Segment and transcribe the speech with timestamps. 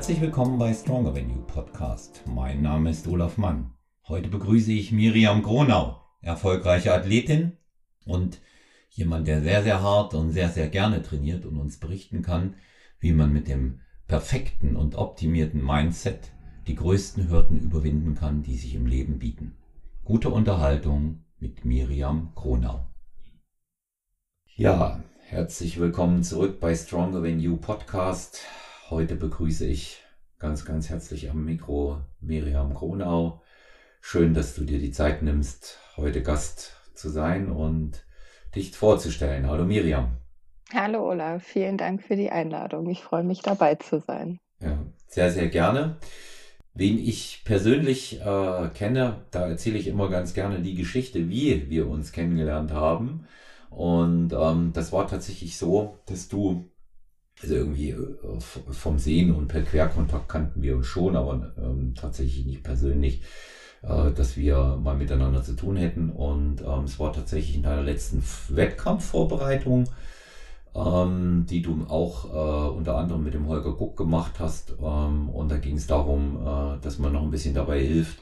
[0.00, 2.22] Herzlich willkommen bei Stronger Than You Podcast.
[2.24, 3.74] Mein Name ist Olaf Mann.
[4.08, 7.58] Heute begrüße ich Miriam Gronau, erfolgreiche Athletin
[8.06, 8.40] und
[8.88, 12.54] jemand, der sehr, sehr hart und sehr, sehr gerne trainiert und uns berichten kann,
[12.98, 16.32] wie man mit dem perfekten und optimierten Mindset
[16.66, 19.58] die größten Hürden überwinden kann, die sich im Leben bieten.
[20.02, 22.86] Gute Unterhaltung mit Miriam Gronau.
[24.56, 28.46] Ja, herzlich willkommen zurück bei Stronger Than You Podcast.
[28.90, 30.02] Heute begrüße ich
[30.40, 33.40] ganz, ganz herzlich am Mikro Miriam Gronau.
[34.00, 38.04] Schön, dass du dir die Zeit nimmst, heute Gast zu sein und
[38.56, 39.46] dich vorzustellen.
[39.46, 40.16] Hallo Miriam.
[40.74, 42.90] Hallo Olaf, vielen Dank für die Einladung.
[42.90, 44.40] Ich freue mich dabei zu sein.
[44.60, 45.98] Ja, sehr, sehr gerne.
[46.74, 51.88] Wen ich persönlich äh, kenne, da erzähle ich immer ganz gerne die Geschichte, wie wir
[51.88, 53.28] uns kennengelernt haben.
[53.70, 56.68] Und ähm, das war tatsächlich so, dass du
[57.42, 57.96] also irgendwie äh,
[58.70, 63.22] vom Sehen und per Querkontakt kannten wir uns schon, aber ähm, tatsächlich nicht persönlich,
[63.82, 66.10] äh, dass wir mal miteinander zu tun hätten.
[66.10, 69.88] Und ähm, es war tatsächlich in deiner letzten Wettkampfvorbereitung,
[70.74, 74.74] ähm, die du auch äh, unter anderem mit dem Holger Guck gemacht hast.
[74.82, 78.18] Ähm, und da ging es darum, äh, dass man noch ein bisschen dabei hilft,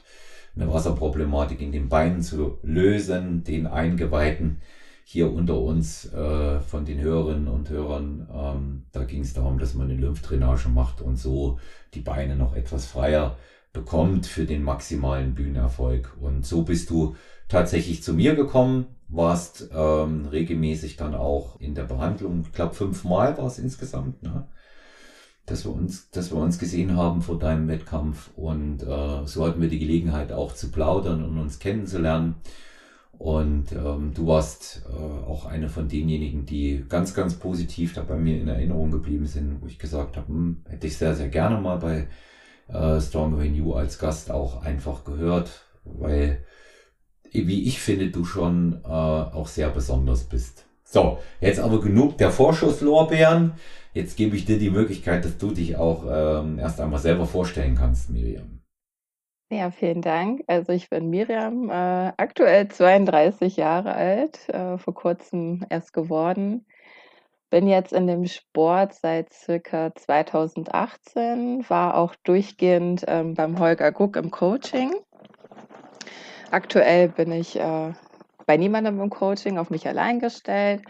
[0.55, 4.61] eine Wasserproblematik in den Beinen zu lösen, den Eingeweihten
[5.03, 9.73] hier unter uns äh, von den Hörerinnen und Hörern, ähm, da ging es darum, dass
[9.73, 11.59] man eine Lymphdrainage macht und so
[11.93, 13.37] die Beine noch etwas freier
[13.73, 16.17] bekommt für den maximalen Bühnenerfolg.
[16.19, 17.15] Und so bist du
[17.47, 23.37] tatsächlich zu mir gekommen, warst ähm, regelmäßig dann auch in der Behandlung, ich glaube fünfmal
[23.37, 24.47] war es insgesamt, ne?
[25.47, 29.61] dass wir uns, dass wir uns gesehen haben vor deinem Wettkampf und äh, so hatten
[29.61, 32.35] wir die Gelegenheit auch zu plaudern und uns kennenzulernen.
[33.19, 38.15] Und ähm, du warst äh, auch eine von denjenigen, die ganz, ganz positiv da bei
[38.15, 41.59] mir in Erinnerung geblieben sind, wo ich gesagt habe, hm, hätte ich sehr, sehr gerne
[41.59, 42.07] mal bei
[42.73, 46.45] äh, Storm Renew als Gast auch einfach gehört, weil,
[47.33, 50.65] wie ich finde, du schon äh, auch sehr besonders bist.
[50.85, 53.51] So, jetzt aber genug der Vorschusslorbeeren.
[53.93, 57.75] Jetzt gebe ich dir die Möglichkeit, dass du dich auch ähm, erst einmal selber vorstellen
[57.75, 58.58] kannst, Miriam.
[59.51, 60.43] Ja, vielen Dank.
[60.45, 66.67] Also ich bin Miriam, äh, aktuell 32 Jahre alt, äh, vor kurzem erst geworden.
[67.49, 74.17] Bin jetzt in dem Sport seit circa 2018, war auch durchgehend ähm, beim Holger Guck
[74.17, 74.93] im Coaching.
[76.51, 77.93] Aktuell bin ich äh,
[78.45, 80.83] bei niemandem im Coaching, auf mich allein gestellt.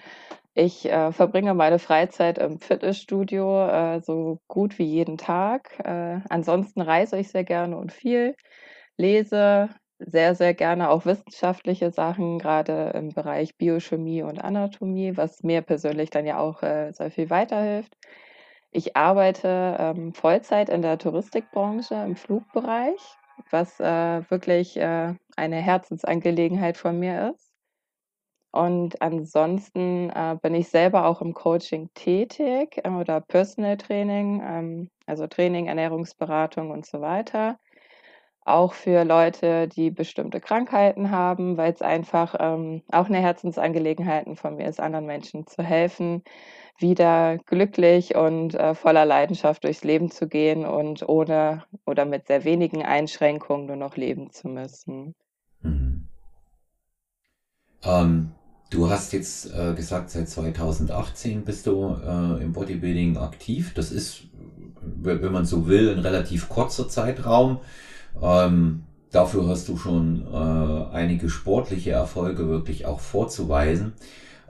[0.53, 5.79] Ich äh, verbringe meine Freizeit im Fitnessstudio äh, so gut wie jeden Tag.
[5.85, 8.35] Äh, ansonsten reise ich sehr gerne und viel,
[8.99, 15.61] lese sehr, sehr gerne auch wissenschaftliche Sachen, gerade im Bereich Biochemie und Anatomie, was mir
[15.61, 17.93] persönlich dann ja auch äh, sehr viel weiterhilft.
[18.71, 22.99] Ich arbeite ähm, Vollzeit in der Touristikbranche im Flugbereich,
[23.49, 27.49] was äh, wirklich äh, eine Herzensangelegenheit von mir ist.
[28.51, 34.89] Und ansonsten äh, bin ich selber auch im Coaching tätig äh, oder Personal Training, ähm,
[35.05, 37.59] also Training, Ernährungsberatung und so weiter.
[38.49, 44.55] Auch für Leute, die bestimmte Krankheiten haben, weil es einfach ähm, auch eine Herzensangelegenheit von
[44.55, 46.23] mir ist, anderen Menschen zu helfen,
[46.77, 52.43] wieder glücklich und äh, voller Leidenschaft durchs Leben zu gehen und ohne oder mit sehr
[52.43, 55.13] wenigen Einschränkungen nur noch leben zu müssen.
[55.61, 56.07] Mhm.
[57.83, 58.31] Ähm,
[58.69, 63.73] Du hast jetzt äh, gesagt, seit 2018 bist du äh, im Bodybuilding aktiv.
[63.73, 64.25] Das ist,
[64.81, 67.61] wenn man so will, ein relativ kurzer Zeitraum.
[68.21, 73.93] Ähm, dafür hast du schon äh, einige sportliche Erfolge wirklich auch vorzuweisen.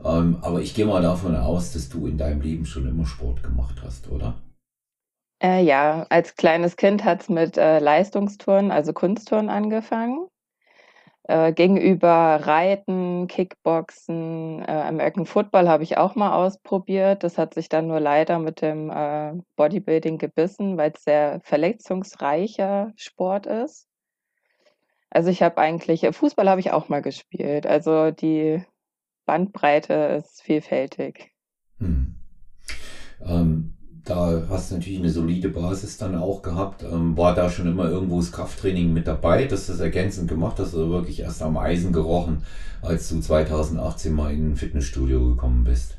[0.03, 3.43] Ähm, aber ich gehe mal davon aus, dass du in deinem Leben schon immer Sport
[3.43, 4.35] gemacht hast, oder?
[5.41, 10.27] Äh, ja, als kleines Kind hat es mit äh, Leistungsturnen, also Kunstturnen angefangen.
[11.29, 17.23] Äh, gegenüber Reiten, Kickboxen, äh, American Football habe ich auch mal ausprobiert.
[17.23, 22.93] Das hat sich dann nur leider mit dem äh, Bodybuilding gebissen, weil es sehr verletzungsreicher
[22.95, 23.87] Sport ist.
[25.11, 27.67] Also ich habe eigentlich, äh, Fußball habe ich auch mal gespielt.
[27.67, 28.63] Also die
[29.27, 29.93] Bandbreite
[30.23, 31.31] ist vielfältig.
[31.77, 32.15] Hm.
[33.23, 33.77] Ähm,
[34.09, 36.83] da hast du natürlich eine solide Basis dann auch gehabt.
[36.83, 40.73] Ähm, war da schon immer irgendwo das Krafttraining mit dabei, dass das ergänzend gemacht hast
[40.73, 42.43] oder wirklich erst am Eisen gerochen,
[42.81, 45.97] als du 2018 mal in ein Fitnessstudio gekommen bist?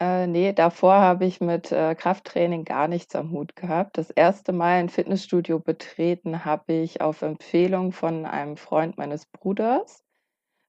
[0.00, 3.96] Äh, nee, davor habe ich mit äh, Krafttraining gar nichts am Hut gehabt.
[3.98, 10.03] Das erste Mal ein Fitnessstudio betreten habe ich auf Empfehlung von einem Freund meines Bruders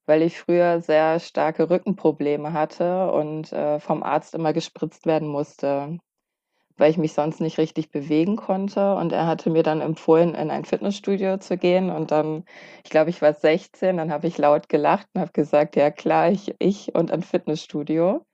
[0.05, 5.99] weil ich früher sehr starke Rückenprobleme hatte und äh, vom Arzt immer gespritzt werden musste.
[6.77, 8.95] weil ich mich sonst nicht richtig bewegen konnte.
[8.95, 11.89] Und er hatte mir dann empfohlen, in ein Fitnessstudio zu gehen.
[11.89, 12.45] Und dann,
[12.83, 16.29] ich glaube, ich war 16, dann habe ich laut gelacht und habe gesagt, ja klar,
[16.31, 18.25] ich, ich und ein Fitnessstudio.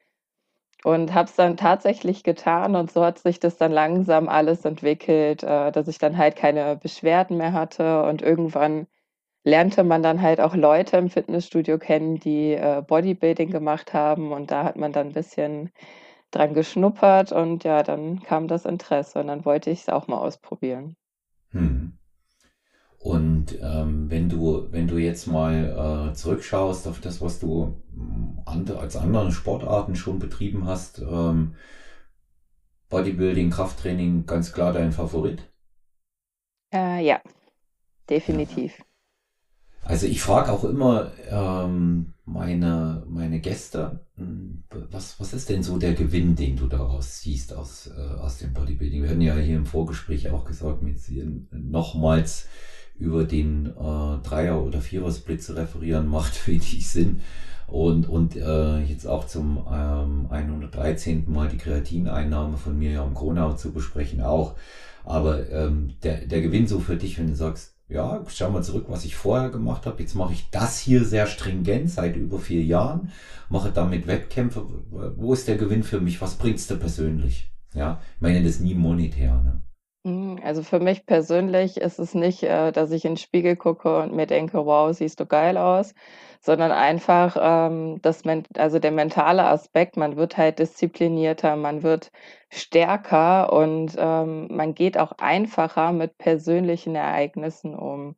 [0.83, 5.43] Und habe es dann tatsächlich getan und so hat sich das dann langsam alles entwickelt,
[5.43, 8.87] äh, dass ich dann halt keine Beschwerden mehr hatte und irgendwann
[9.43, 14.51] lernte man dann halt auch Leute im Fitnessstudio kennen, die äh, Bodybuilding gemacht haben und
[14.51, 15.71] da hat man dann ein bisschen
[16.31, 20.19] dran geschnuppert und ja, dann kam das Interesse und dann wollte ich es auch mal
[20.19, 20.95] ausprobieren.
[21.49, 21.97] Hm.
[22.99, 28.39] Und ähm, wenn du, wenn du jetzt mal äh, zurückschaust auf das, was du hm,
[28.45, 31.55] andre, als andere Sportarten schon betrieben hast, ähm,
[32.89, 35.51] Bodybuilding, Krafttraining, ganz klar dein Favorit?
[36.73, 37.21] Äh, ja,
[38.09, 38.77] definitiv.
[38.77, 38.85] Ja.
[39.83, 45.77] Also ich frage auch immer ähm, meine, meine Gäste, hm, was, was ist denn so
[45.77, 49.03] der Gewinn, den du daraus siehst aus, äh, aus dem Bodybuilding?
[49.03, 50.97] Wir hatten ja hier im Vorgespräch auch gesagt, mit
[51.51, 52.47] nochmals
[52.97, 57.21] über den äh, Dreier- oder Vierer-Split zu referieren, macht wenig Sinn.
[57.67, 61.31] Und, und äh, jetzt auch zum ähm, 113.
[61.31, 64.55] Mal die Kreatineinnahme von mir am Kronau zu besprechen auch.
[65.05, 68.85] Aber ähm, der, der Gewinn so für dich, wenn du sagst, ja, schau mal zurück,
[68.87, 70.01] was ich vorher gemacht habe.
[70.01, 73.11] Jetzt mache ich das hier sehr stringent seit über vier Jahren,
[73.49, 74.65] mache damit Wettkämpfe.
[75.17, 76.21] Wo ist der Gewinn für mich?
[76.21, 77.51] Was bringt's dir persönlich?
[77.73, 79.33] Ja, ich meine das nie monetär.
[79.33, 79.61] Ne?
[80.03, 83.99] Mhm, also für mich persönlich ist es nicht, äh, dass ich in den Spiegel gucke
[83.99, 85.93] und mir denke, wow, siehst du geil aus,
[86.41, 88.23] sondern einfach ähm, das,
[88.57, 92.11] also der mentale Aspekt, man wird halt disziplinierter, man wird
[92.49, 98.15] stärker und ähm, man geht auch einfacher mit persönlichen Ereignissen um.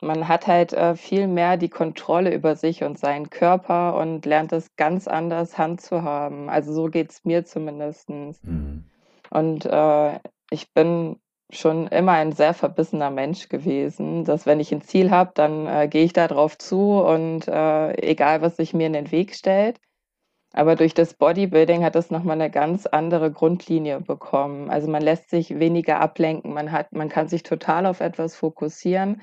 [0.00, 4.52] Man hat halt äh, viel mehr die Kontrolle über sich und seinen Körper und lernt
[4.52, 6.48] es ganz anders handzuhaben.
[6.48, 8.08] Also so geht es mir zumindest.
[8.08, 8.84] Mhm.
[9.28, 10.20] Und äh,
[10.50, 11.16] ich bin
[11.52, 15.88] schon immer ein sehr verbissener Mensch gewesen, dass wenn ich ein Ziel habe, dann äh,
[15.88, 19.78] gehe ich da drauf zu und äh, egal, was sich mir in den Weg stellt.
[20.52, 24.68] Aber durch das Bodybuilding hat das nochmal eine ganz andere Grundlinie bekommen.
[24.68, 29.22] Also man lässt sich weniger ablenken, man, hat, man kann sich total auf etwas fokussieren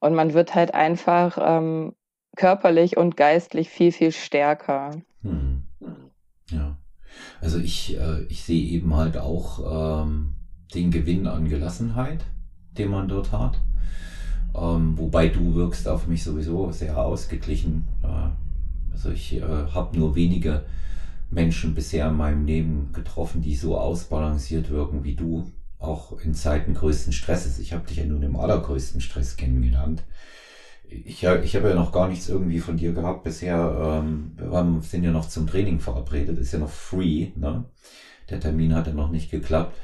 [0.00, 1.94] und man wird halt einfach ähm,
[2.36, 4.90] körperlich und geistlich viel, viel stärker.
[5.22, 5.62] Hm.
[6.50, 6.76] Ja.
[7.40, 10.34] Also ich, äh, ich sehe eben halt auch ähm,
[10.74, 12.24] den Gewinn an Gelassenheit,
[12.76, 13.58] den man dort hat.
[14.54, 17.86] Ähm, wobei du wirkst auf mich sowieso sehr ausgeglichen.
[18.02, 18.30] Äh,
[18.92, 20.64] also ich äh, habe nur wenige
[21.30, 26.74] Menschen bisher in meinem Leben getroffen, die so ausbalanciert wirken wie du, auch in Zeiten
[26.74, 27.58] größten Stresses.
[27.58, 30.02] Ich habe dich ja nun im allergrößten Stress kennengelernt.
[30.88, 34.02] Ich, ich habe ja noch gar nichts irgendwie von dir gehabt bisher.
[34.02, 37.28] Ähm, wir sind ja noch zum Training verabredet, ist ja noch free.
[37.36, 37.64] Ne?
[38.30, 39.76] Der Termin hat ja noch nicht geklappt.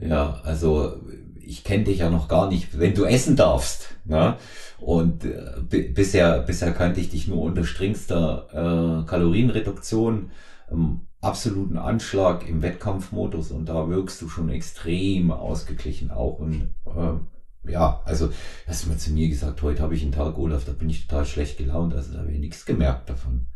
[0.00, 1.00] Ja, also
[1.40, 3.94] ich kenne dich ja noch gar nicht, wenn du essen darfst.
[4.04, 4.36] Ne?
[4.78, 5.60] Und äh,
[5.92, 10.30] bisher, bisher kannte ich dich nur unter strengster äh, Kalorienreduktion,
[10.70, 16.38] im absoluten Anschlag im Wettkampfmodus und da wirkst du schon extrem ausgeglichen auch.
[16.38, 18.30] Und äh, ja, also
[18.66, 21.06] hast du mal zu mir gesagt, heute habe ich einen Tag Olaf, da bin ich
[21.06, 23.46] total schlecht gelaunt, also da habe ich nichts gemerkt davon.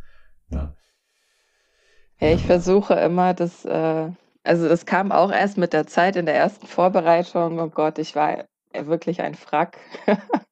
[0.50, 0.74] Ja.
[2.18, 4.10] Ja, ich versuche immer, das äh,
[4.44, 7.58] also das kam auch erst mit der Zeit in der ersten Vorbereitung.
[7.60, 9.78] Oh Gott, ich war wirklich ein Frack.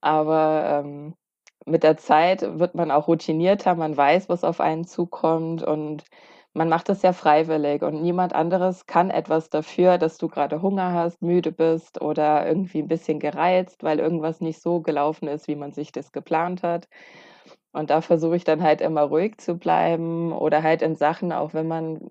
[0.00, 1.14] Aber ähm,
[1.66, 6.04] mit der Zeit wird man auch routinierter, man weiß, was auf einen zukommt und
[6.54, 10.92] man macht es ja freiwillig und niemand anderes kann etwas dafür, dass du gerade Hunger
[10.92, 15.56] hast, müde bist oder irgendwie ein bisschen gereizt, weil irgendwas nicht so gelaufen ist, wie
[15.56, 16.88] man sich das geplant hat.
[17.72, 21.54] Und da versuche ich dann halt immer ruhig zu bleiben oder halt in Sachen, auch
[21.54, 22.08] wenn man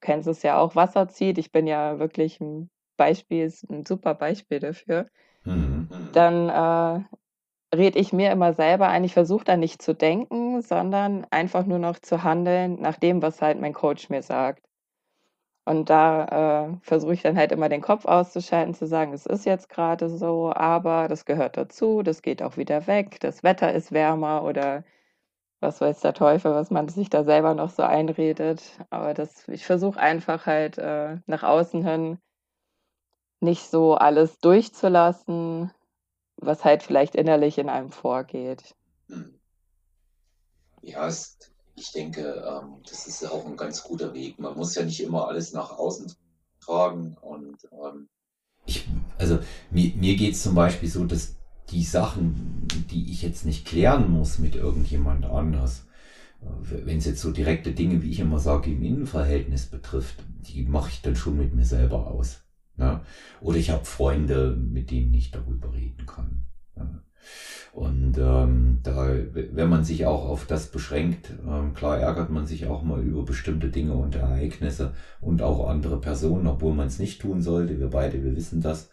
[0.00, 1.38] kennst es ja auch, Wasser zieht.
[1.38, 5.08] Ich bin ja wirklich ein Beispiel, ein super Beispiel dafür.
[5.44, 5.88] Mhm.
[6.12, 11.26] Dann äh, rede ich mir immer selber ein, ich versuche da nicht zu denken, sondern
[11.30, 14.64] einfach nur noch zu handeln nach dem, was halt mein Coach mir sagt.
[15.64, 19.44] Und da äh, versuche ich dann halt immer den Kopf auszuschalten, zu sagen, es ist
[19.46, 23.92] jetzt gerade so, aber das gehört dazu, das geht auch wieder weg, das Wetter ist
[23.92, 24.84] wärmer oder
[25.60, 28.62] was weiß der Teufel, was man sich da selber noch so einredet.
[28.90, 32.18] Aber das, ich versuche einfach halt äh, nach außen hin
[33.40, 35.70] nicht so alles durchzulassen,
[36.36, 38.74] was halt vielleicht innerlich in einem vorgeht.
[39.08, 39.38] Hm.
[40.82, 41.38] Ja, es,
[41.74, 44.38] ich denke, ähm, das ist auch ein ganz guter Weg.
[44.38, 46.14] Man muss ja nicht immer alles nach außen
[46.60, 48.08] tragen und ähm,
[48.66, 48.86] ich,
[49.18, 49.38] also
[49.70, 51.34] mir, mir geht es zum Beispiel so, dass
[51.70, 55.86] die Sachen, die ich jetzt nicht klären muss mit irgendjemand anders,
[56.40, 60.16] wenn es jetzt so direkte Dinge, wie ich immer sage, im Innenverhältnis betrifft,
[60.48, 62.40] die mache ich dann schon mit mir selber aus.
[62.78, 63.02] Ja?
[63.40, 66.46] Oder ich habe Freunde, mit denen ich darüber reden kann.
[66.76, 67.02] Ja?
[67.72, 72.66] Und ähm, da, wenn man sich auch auf das beschränkt, ähm, klar ärgert man sich
[72.66, 77.20] auch mal über bestimmte Dinge und Ereignisse und auch andere Personen, obwohl man es nicht
[77.20, 77.78] tun sollte.
[77.78, 78.90] Wir beide, wir wissen das.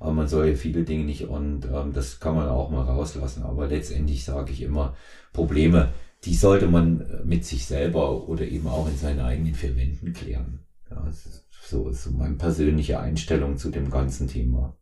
[0.00, 3.44] Aber man soll ja viele Dinge nicht und ähm, das kann man auch mal rauslassen.
[3.44, 4.96] Aber letztendlich sage ich immer,
[5.32, 5.92] Probleme,
[6.24, 10.60] die sollte man mit sich selber oder eben auch in seinen eigenen vier Wänden klären.
[10.90, 14.74] Ja, das ist so, so meine persönliche Einstellung zu dem ganzen Thema.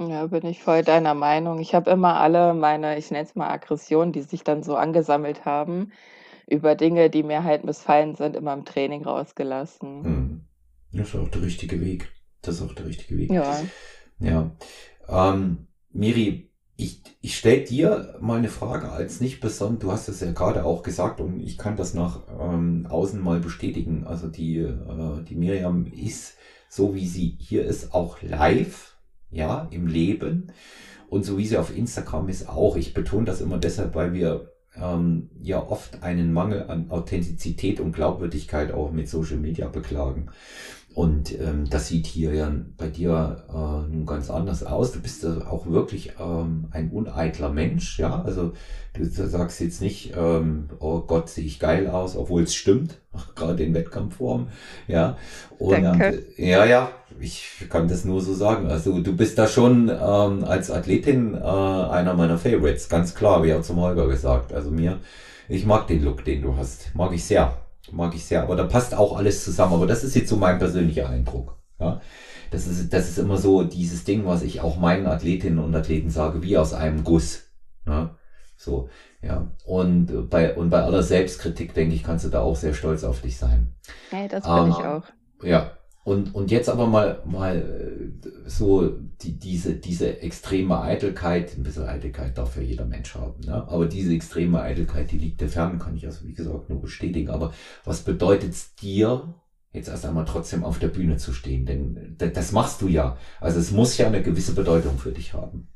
[0.00, 1.58] Ja, bin ich voll deiner Meinung.
[1.58, 5.44] Ich habe immer alle meine, ich nenne es mal Aggressionen, die sich dann so angesammelt
[5.44, 5.92] haben,
[6.46, 10.04] über Dinge, die mir halt missfallen sind, immer im Training rausgelassen.
[10.04, 10.40] Hm.
[10.92, 12.10] Das ist auch der richtige Weg.
[12.42, 13.30] Das ist auch der richtige Weg.
[13.30, 13.60] Ja.
[14.20, 14.50] Ja.
[15.08, 20.20] Ähm, Miri, ich, ich stelle dir mal eine Frage als nicht besonders, du hast es
[20.20, 24.04] ja gerade auch gesagt und ich kann das nach ähm, außen mal bestätigen.
[24.06, 26.36] Also die, äh, die Miriam ist,
[26.68, 28.96] so wie sie hier ist, auch live,
[29.30, 30.52] ja, im Leben.
[31.08, 32.76] Und so wie sie auf Instagram ist auch.
[32.76, 37.92] Ich betone das immer deshalb, weil wir ähm, ja oft einen Mangel an Authentizität und
[37.92, 40.30] Glaubwürdigkeit auch mit Social Media beklagen.
[40.94, 44.90] Und ähm, das sieht hier ja bei dir äh, nun ganz anders aus.
[44.90, 48.22] Du bist auch wirklich ähm, ein uneitler Mensch, ja.
[48.22, 48.52] Also
[48.94, 52.98] du sagst jetzt nicht, ähm, oh Gott, sehe ich geil aus, obwohl es stimmt,
[53.36, 54.48] gerade in Wettkampfform,
[54.88, 55.16] ja.
[55.58, 56.24] Und Danke.
[56.36, 56.90] Äh, ja, ja,
[57.20, 58.68] ich kann das nur so sagen.
[58.68, 63.54] Also du bist da schon ähm, als Athletin äh, einer meiner Favorites, ganz klar, wie
[63.54, 64.52] auch zum Holger gesagt.
[64.52, 64.98] Also mir,
[65.48, 67.56] ich mag den Look, den du hast, mag ich sehr.
[67.92, 69.74] Mag ich sehr, aber da passt auch alles zusammen.
[69.74, 71.58] Aber das ist jetzt so mein persönlicher Eindruck.
[71.80, 72.00] Ja,
[72.50, 76.10] das ist, das ist immer so dieses Ding, was ich auch meinen Athletinnen und Athleten
[76.10, 77.44] sage, wie aus einem Guss.
[77.86, 78.16] Ja,
[78.56, 78.88] so,
[79.22, 79.52] ja.
[79.64, 83.20] Und bei, und bei aller Selbstkritik, denke ich, kannst du da auch sehr stolz auf
[83.20, 83.74] dich sein.
[84.10, 85.04] Hey, das bin ähm, ich auch.
[85.42, 85.77] Ja,
[86.08, 88.88] und, und jetzt aber mal, mal äh, so
[89.20, 93.66] die, diese, diese extreme Eitelkeit, ein bisschen Eitelkeit darf ja jeder Mensch haben, ne?
[93.68, 97.28] aber diese extreme Eitelkeit, die liegt dir fern, kann ich also wie gesagt nur bestätigen.
[97.28, 97.52] Aber
[97.84, 99.34] was bedeutet es dir,
[99.72, 101.66] jetzt erst einmal trotzdem auf der Bühne zu stehen?
[101.66, 103.18] Denn das machst du ja.
[103.38, 105.68] Also es muss ja eine gewisse Bedeutung für dich haben.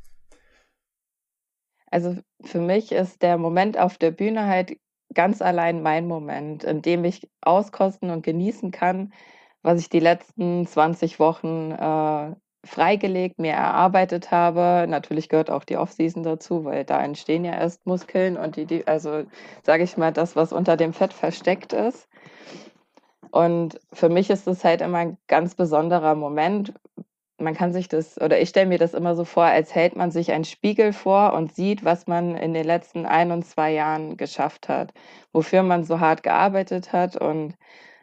[1.91, 4.79] Also für mich ist der Moment auf der Bühne halt
[5.13, 9.13] ganz allein mein Moment, in dem ich auskosten und genießen kann,
[9.63, 14.87] was ich die letzten 20 Wochen äh, freigelegt, mir erarbeitet habe.
[14.89, 18.87] Natürlich gehört auch die Offseason dazu, weil da entstehen ja erst Muskeln und die, die
[18.87, 19.25] also
[19.63, 22.09] sage ich mal, das, was unter dem Fett versteckt ist.
[23.31, 26.75] Und für mich ist es halt immer ein ganz besonderer Moment.
[27.39, 30.11] Man kann sich das, oder ich stelle mir das immer so vor, als hält man
[30.13, 34.17] sich einen Spiegel vor und sieht, was man in den letzten ein und zwei Jahren
[34.17, 34.93] geschafft hat,
[35.33, 37.55] wofür man so hart gearbeitet hat und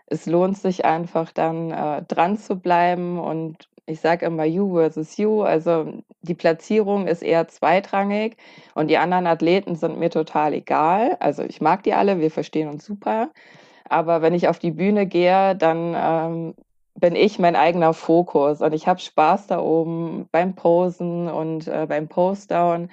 [0.09, 5.17] es lohnt sich einfach dann äh, dran zu bleiben und ich sage immer you versus
[5.17, 8.37] you, also die Platzierung ist eher zweitrangig
[8.75, 11.17] und die anderen Athleten sind mir total egal.
[11.19, 13.29] Also ich mag die alle, wir verstehen uns super,
[13.85, 16.53] aber wenn ich auf die Bühne gehe, dann ähm,
[16.95, 21.85] bin ich mein eigener Fokus und ich habe Spaß da oben beim Posen und äh,
[21.87, 22.89] beim Postdown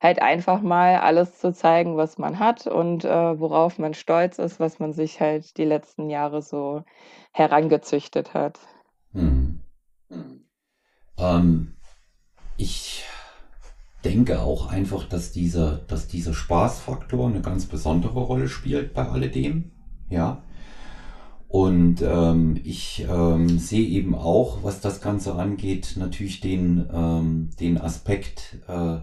[0.00, 4.58] halt einfach mal alles zu zeigen, was man hat und äh, worauf man stolz ist,
[4.58, 6.84] was man sich halt die letzten Jahre so
[7.32, 8.58] herangezüchtet hat.
[9.12, 9.60] Hm.
[11.18, 11.74] Ähm,
[12.56, 13.04] ich
[14.04, 19.72] denke auch einfach, dass dieser, dass dieser Spaßfaktor eine ganz besondere Rolle spielt bei alledem.
[20.08, 20.42] Ja.
[21.48, 27.78] Und ähm, ich ähm, sehe eben auch, was das Ganze angeht, natürlich den, ähm, den
[27.78, 28.98] Aspekt, äh,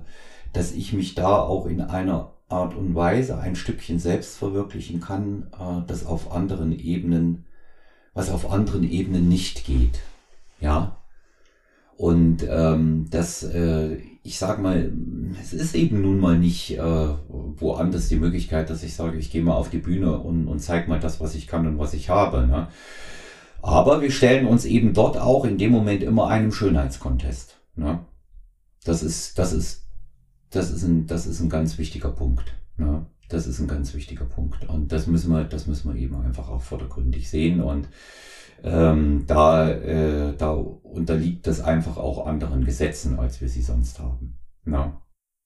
[0.58, 5.52] dass ich mich da auch in einer Art und Weise ein Stückchen selbst verwirklichen kann,
[5.54, 7.46] äh, das auf anderen Ebenen,
[8.16, 10.00] was auf anderen Ebenen nicht geht.
[10.60, 10.98] Ja.
[11.96, 14.92] Und ähm, das, äh, ich sag mal,
[15.40, 16.82] es ist eben nun mal nicht äh,
[17.28, 20.88] woanders die Möglichkeit, dass ich sage, ich gehe mal auf die Bühne und, und zeig
[20.88, 22.48] mal das, was ich kann und was ich habe.
[22.48, 22.68] Ne?
[23.62, 27.60] Aber wir stellen uns eben dort auch in dem Moment immer einem Schönheitskontest.
[27.76, 28.06] Ne?
[28.84, 29.87] Das ist, das ist
[30.50, 32.54] das ist ein, das ist ein ganz wichtiger Punkt.
[32.78, 33.06] Ne?
[33.30, 34.68] Das ist ein ganz wichtiger Punkt.
[34.70, 37.62] Und das müssen wir, das müssen wir eben einfach auch vordergründig sehen.
[37.62, 37.90] Und
[38.64, 44.38] ähm, da, äh, da unterliegt das einfach auch anderen Gesetzen, als wir sie sonst haben.
[44.64, 45.02] Na?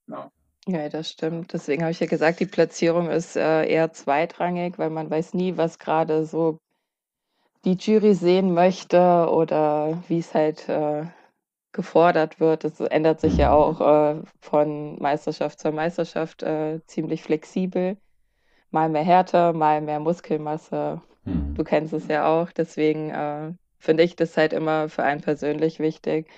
[0.08, 0.32] Na.
[0.68, 1.54] Ja, das stimmt.
[1.54, 5.58] Deswegen habe ich ja gesagt, die Platzierung ist äh, eher zweitrangig, weil man weiß nie,
[5.58, 6.60] was gerade so
[7.66, 11.06] die Jury sehen möchte oder wie es halt äh,
[11.74, 12.64] gefordert wird.
[12.64, 17.98] Das ändert sich ja auch äh, von Meisterschaft zur Meisterschaft äh, ziemlich flexibel.
[18.72, 21.02] mal mehr Härte, mal mehr Muskelmasse.
[21.26, 21.56] Mhm.
[21.56, 25.80] Du kennst es ja auch, deswegen äh, finde ich das halt immer für einen persönlich
[25.80, 26.30] wichtig,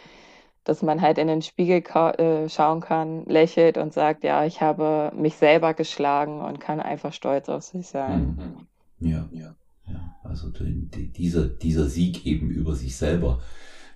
[0.63, 5.11] dass man halt in den Spiegel äh, schauen kann, lächelt und sagt, ja, ich habe
[5.15, 8.65] mich selber geschlagen und kann einfach stolz auf sich sein.
[8.99, 9.09] Mhm.
[9.09, 9.55] Ja, ja.
[9.87, 10.15] ja.
[10.23, 13.41] Also die, dieser, dieser Sieg eben über sich selber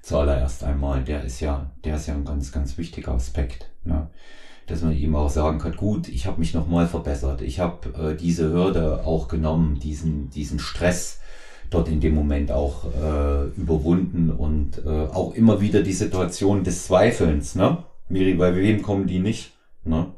[0.08, 3.70] zuallererst einmal, der ist ja, der ist ja ein ganz, ganz wichtiger Aspekt.
[3.84, 4.10] Ne?
[4.66, 8.16] Dass man eben auch sagen kann, gut, ich habe mich nochmal verbessert, ich habe äh,
[8.16, 11.20] diese Hürde auch genommen, diesen, diesen Stress
[11.70, 16.86] dort in dem Moment auch äh, überwunden und äh, auch immer wieder die Situation des
[16.86, 17.84] Zweifelns, ne?
[18.08, 19.52] Miri, bei wem kommen die nicht?
[19.84, 20.14] Ne?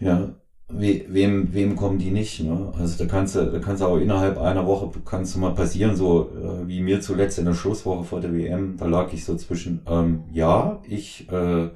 [0.00, 0.34] Ja,
[0.72, 2.40] we, wem, wem kommen die nicht?
[2.40, 2.72] Ne?
[2.78, 5.96] Also da kannst du, da kannst du auch innerhalb einer Woche kannst du mal passieren,
[5.96, 9.36] so äh, wie mir zuletzt in der Schlusswoche vor der WM, da lag ich so
[9.36, 11.68] zwischen, ähm, ja, ich äh,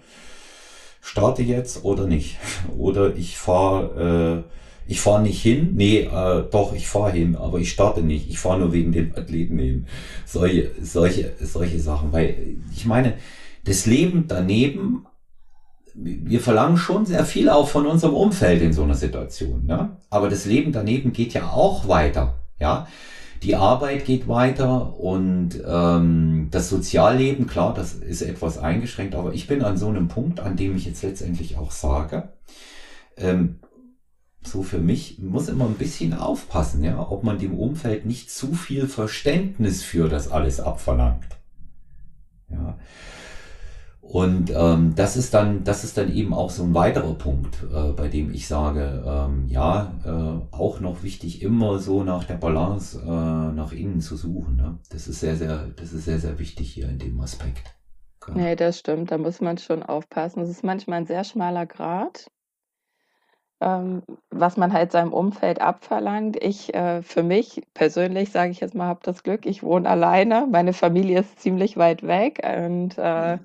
[1.00, 2.38] starte jetzt oder nicht.
[2.78, 4.54] Oder ich fahre äh,
[4.86, 8.38] ich fahre nicht hin, nee, äh, doch, ich fahre hin, aber ich starte nicht, ich
[8.38, 9.86] fahre nur wegen den Athleten hin.
[10.26, 12.12] Solche, solche, solche Sachen.
[12.12, 13.14] Weil ich meine,
[13.64, 15.06] das Leben daneben,
[15.94, 19.66] wir verlangen schon sehr viel auch von unserem Umfeld in so einer Situation.
[19.66, 19.96] Ne?
[20.10, 22.34] Aber das Leben daneben geht ja auch weiter.
[22.58, 22.86] Ja,
[23.42, 29.46] die Arbeit geht weiter und ähm, das Sozialleben, klar, das ist etwas eingeschränkt, aber ich
[29.46, 32.30] bin an so einem Punkt, an dem ich jetzt letztendlich auch sage,
[33.16, 33.60] ähm,
[34.42, 38.54] so für mich muss immer ein bisschen aufpassen, ja, ob man dem Umfeld nicht zu
[38.54, 41.38] viel Verständnis für das alles abverlangt.
[42.50, 42.78] Ja.
[44.06, 47.92] Und ähm, das ist dann, das ist dann eben auch so ein weiterer Punkt, äh,
[47.92, 53.00] bei dem ich sage, ähm, ja, äh, auch noch wichtig, immer so nach der Balance
[53.02, 54.56] äh, nach innen zu suchen.
[54.56, 54.78] Ne?
[54.90, 57.64] Das ist sehr, sehr, das ist sehr, sehr wichtig hier in dem Aspekt.
[58.28, 58.34] Ja.
[58.34, 59.10] Nee, das stimmt.
[59.10, 60.42] Da muss man schon aufpassen.
[60.42, 62.26] Es ist manchmal ein sehr schmaler Grad
[63.64, 66.42] ähm, was man halt seinem Umfeld abverlangt.
[66.42, 70.46] Ich, äh, für mich persönlich, sage ich jetzt mal, habe das Glück, ich wohne alleine.
[70.50, 73.38] Meine Familie ist ziemlich weit weg und äh,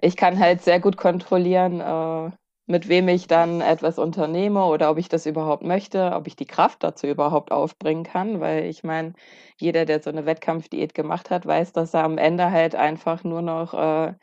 [0.00, 2.30] ich kann halt sehr gut kontrollieren, äh,
[2.66, 6.46] mit wem ich dann etwas unternehme oder ob ich das überhaupt möchte, ob ich die
[6.46, 9.14] Kraft dazu überhaupt aufbringen kann, weil ich meine,
[9.58, 13.40] jeder, der so eine Wettkampfdiät gemacht hat, weiß, dass er am Ende halt einfach nur
[13.42, 14.14] noch äh,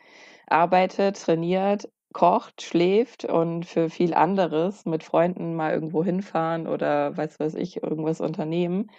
[0.46, 7.40] arbeitet, trainiert, kocht, schläft und für viel anderes mit Freunden mal irgendwo hinfahren oder weiß
[7.40, 8.90] was ich, irgendwas unternehmen.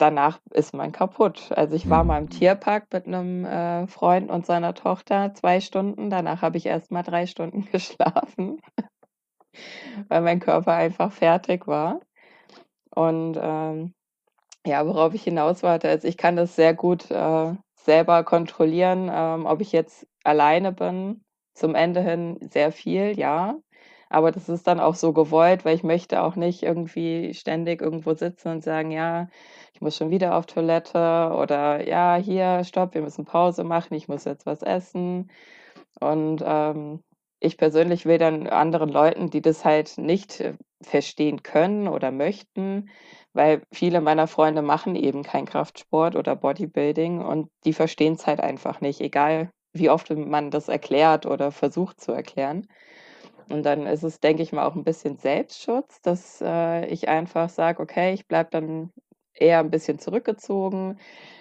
[0.00, 1.52] Danach ist man kaputt.
[1.54, 2.30] Also ich war mal im mhm.
[2.30, 6.08] Tierpark mit einem äh, Freund und seiner Tochter zwei Stunden.
[6.08, 8.62] Danach habe ich erst mal drei Stunden geschlafen,
[10.08, 12.00] weil mein Körper einfach fertig war.
[12.94, 13.92] Und ähm,
[14.64, 19.44] ja, worauf ich hinaus warte, also ich kann das sehr gut äh, selber kontrollieren, ähm,
[19.44, 23.58] ob ich jetzt alleine bin zum Ende hin sehr viel, ja.
[24.10, 28.14] Aber das ist dann auch so gewollt, weil ich möchte auch nicht irgendwie ständig irgendwo
[28.14, 29.28] sitzen und sagen, ja,
[29.72, 34.08] ich muss schon wieder auf Toilette oder ja, hier, stopp, wir müssen Pause machen, ich
[34.08, 35.30] muss jetzt was essen.
[36.00, 37.02] Und ähm,
[37.40, 42.90] ich persönlich will dann anderen Leuten, die das halt nicht äh, verstehen können oder möchten,
[43.32, 48.40] weil viele meiner Freunde machen eben kein Kraftsport oder Bodybuilding und die verstehen es halt
[48.40, 52.66] einfach nicht, egal wie oft man das erklärt oder versucht zu erklären.
[53.50, 57.48] Und dann ist es, denke ich mal, auch ein bisschen Selbstschutz, dass äh, ich einfach
[57.48, 58.92] sage, okay, ich bleibe dann
[59.34, 60.98] eher ein bisschen zurückgezogen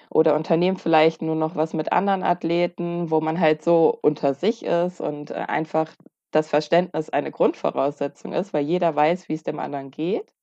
[0.10, 4.66] oder unternehme vielleicht nur noch was mit anderen Athleten, wo man halt so unter sich
[4.66, 5.96] ist und äh, einfach
[6.32, 10.34] das Verständnis eine Grundvoraussetzung ist, weil jeder weiß, wie es dem anderen geht.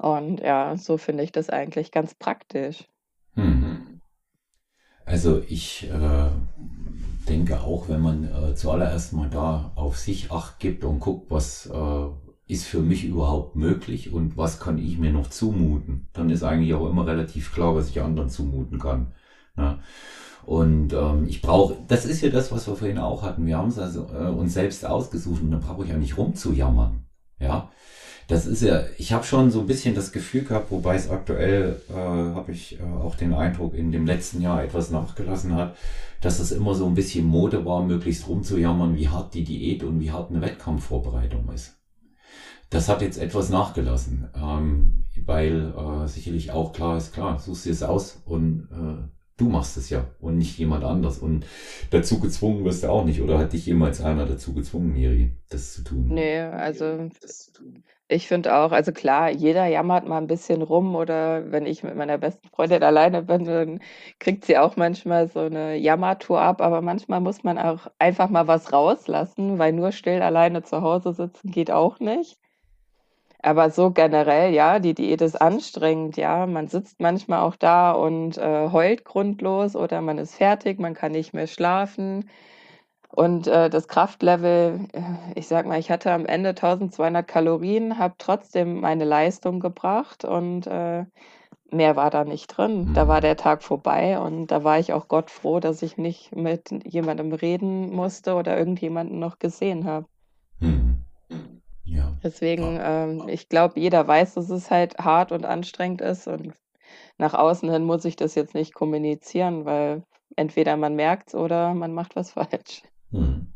[0.00, 2.86] Und ja, so finde ich das eigentlich ganz praktisch.
[3.34, 4.00] Mhm.
[5.04, 6.30] Also ich äh,
[7.30, 11.66] denke auch, wenn man äh, zuallererst mal da auf sich acht gibt und guckt, was
[11.66, 12.06] äh,
[12.46, 16.74] ist für mich überhaupt möglich und was kann ich mir noch zumuten, dann ist eigentlich
[16.74, 19.12] auch immer relativ klar, was ich anderen zumuten kann.
[19.56, 19.78] Ne?
[20.44, 23.46] Und ähm, ich brauche, das ist ja das, was wir vorhin auch hatten.
[23.46, 27.04] Wir haben es also äh, uns selbst ausgesucht und dann brauche ich ja nicht rumzujammern.
[27.38, 27.70] Ja,
[28.30, 31.80] das ist ja, ich habe schon so ein bisschen das Gefühl gehabt, wobei es aktuell,
[31.90, 35.76] äh, habe ich äh, auch den Eindruck, in dem letzten Jahr etwas nachgelassen hat,
[36.20, 39.98] dass es immer so ein bisschen Mode war, möglichst rumzujammern, wie hart die Diät und
[39.98, 41.76] wie hart eine Wettkampfvorbereitung ist.
[42.70, 47.72] Das hat jetzt etwas nachgelassen, ähm, weil äh, sicherlich auch klar ist, klar, suchst dir
[47.72, 51.18] es aus und äh, du machst es ja und nicht jemand anders.
[51.18, 51.46] Und
[51.90, 53.22] dazu gezwungen wirst du auch nicht.
[53.22, 56.10] Oder hat dich jemals einer dazu gezwungen, Miri, das zu tun?
[56.14, 57.08] Nee, also
[58.10, 61.94] ich finde auch, also klar, jeder jammert mal ein bisschen rum oder wenn ich mit
[61.96, 63.80] meiner besten Freundin alleine bin, dann
[64.18, 68.46] kriegt sie auch manchmal so eine Jammertour ab, aber manchmal muss man auch einfach mal
[68.48, 72.38] was rauslassen, weil nur still alleine zu Hause sitzen geht auch nicht.
[73.42, 76.46] Aber so generell, ja, die Diät ist anstrengend, ja.
[76.46, 81.12] Man sitzt manchmal auch da und, äh, heult grundlos oder man ist fertig, man kann
[81.12, 82.28] nicht mehr schlafen.
[83.12, 85.02] Und, äh, das Kraftlevel, äh,
[85.34, 90.66] ich sage mal, ich hatte am Ende 1.200 Kalorien, habe trotzdem meine Leistung gebracht und,
[90.66, 91.04] äh,
[91.72, 92.90] mehr war da nicht drin.
[92.94, 93.22] Da war Mhm.
[93.22, 97.32] der Tag vorbei und da war ich auch Gott froh, dass ich nicht mit jemandem
[97.32, 100.06] reden musste oder irgendjemanden noch gesehen habe.
[100.60, 101.04] Mhm.
[101.84, 102.12] Ja.
[102.22, 106.54] Deswegen, ähm, ich glaube, jeder weiß, dass es halt hart und anstrengend ist und
[107.18, 110.04] nach außen hin muss ich das jetzt nicht kommunizieren, weil
[110.36, 112.82] entweder man merkt's oder man macht was falsch.
[113.10, 113.52] Mhm.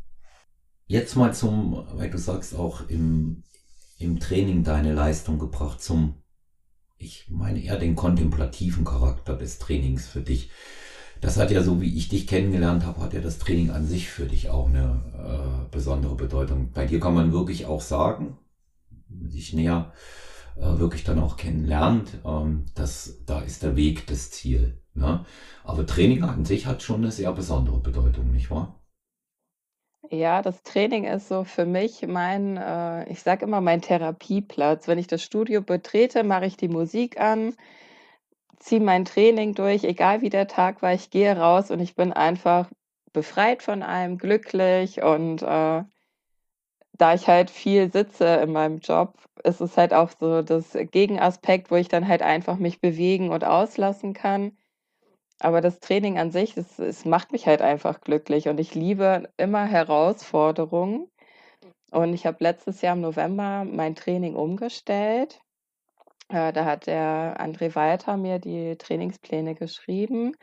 [0.87, 3.43] Jetzt mal zum, weil du sagst auch im,
[3.99, 6.23] im Training deine Leistung gebracht, zum,
[6.99, 10.51] ich meine eher den kontemplativen Charakter des Trainings für dich.
[11.21, 14.11] Das hat ja, so wie ich dich kennengelernt habe, hat ja das Training an sich
[14.11, 16.71] für dich auch eine äh, besondere Bedeutung.
[16.73, 18.37] Bei dir kann man wirklich auch sagen,
[19.09, 19.93] dich näher
[20.57, 24.83] äh, wirklich dann auch kennenlernt, ähm, dass da ist der Weg das Ziel.
[24.93, 25.25] Ne?
[25.65, 28.84] Aber Training an sich hat schon eine sehr besondere Bedeutung, nicht wahr?
[30.11, 34.87] Ja, das Training ist so für mich mein, äh, ich sage immer, mein Therapieplatz.
[34.89, 37.55] Wenn ich das Studio betrete, mache ich die Musik an,
[38.59, 40.93] ziehe mein Training durch, egal wie der Tag war.
[40.95, 42.69] Ich gehe raus und ich bin einfach
[43.13, 45.85] befreit von allem, glücklich und, äh,
[46.97, 51.71] da ich halt viel sitze in meinem Job, ist es halt auch so das Gegenaspekt,
[51.71, 54.57] wo ich dann halt einfach mich bewegen und auslassen kann.
[55.45, 59.29] Aber das Training an sich, es es macht mich halt einfach glücklich und ich liebe
[59.37, 61.11] immer Herausforderungen.
[61.93, 65.41] Und ich habe letztes Jahr im November mein Training umgestellt.
[66.31, 70.35] Äh, da hat der André Walter mir die Trainingspläne geschrieben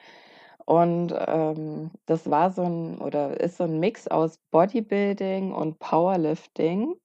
[0.66, 6.96] und, ähm, das war so 'n oder ist so 'n Mix aus Bodybuilding und Powerlifting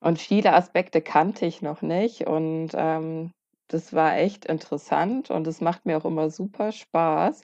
[0.00, 3.32] und viele Aspekte kannte ich noch nicht und, ähm,
[3.72, 7.42] das war echt interessant und es macht mir auch immer super Spaß,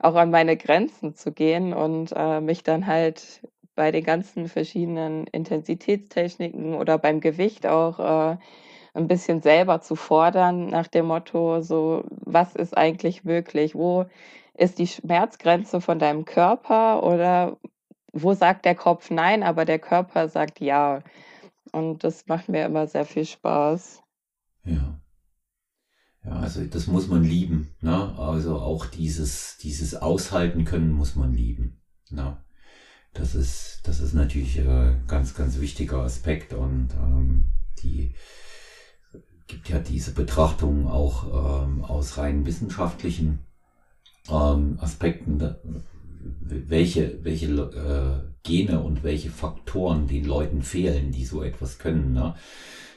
[0.00, 3.42] auch an meine Grenzen zu gehen und, äh, mich dann halt
[3.74, 7.98] bei den ganzen verschiedenen Intensitätstechniken oder beim Gewicht auch,
[8.34, 8.38] äh,
[8.94, 13.74] 'n bisschen selber zu fordern nach dem Motto so: „Was ist eigentlich möglich?
[13.76, 14.06] Wo
[14.54, 17.58] ist die Schmerzgrenze von deinem Körper oder
[18.12, 21.02] wo sagt der Kopf nein, aber der Körper sagt ja?“
[21.72, 24.02] Und das macht mir immer sehr viel Spaß.
[24.64, 25.00] Ja.
[26.28, 27.68] Ja, also das muss man lieben.
[27.80, 28.18] Ne?
[28.18, 31.80] Also auch dieses, dieses Aushalten können muss man lieben.
[32.10, 32.36] Ne?
[33.14, 37.46] Das ist, das ist natürlich ein ganz, ganz wichtiger Aspekt und ähm,
[37.82, 38.14] die
[39.46, 43.38] gibt ja diese Betrachtung auch ähm, aus rein wissenschaftlichen
[44.30, 45.56] ähm, Aspekten,
[46.20, 52.12] welche, welche äh, Gene und welche Faktoren den Leuten fehlen, die so etwas können.
[52.12, 52.34] Ne?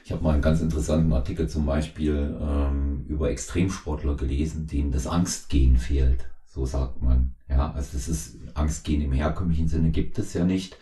[0.04, 5.06] Ich habe mal einen ganz interessanten Artikel zum Beispiel ähm, über Extremsportler gelesen, denen das
[5.06, 6.28] Angstgen fehlt.
[6.46, 7.34] So sagt man.
[7.48, 10.76] Ja, also das ist Angstgen im herkömmlichen Sinne gibt es ja nicht.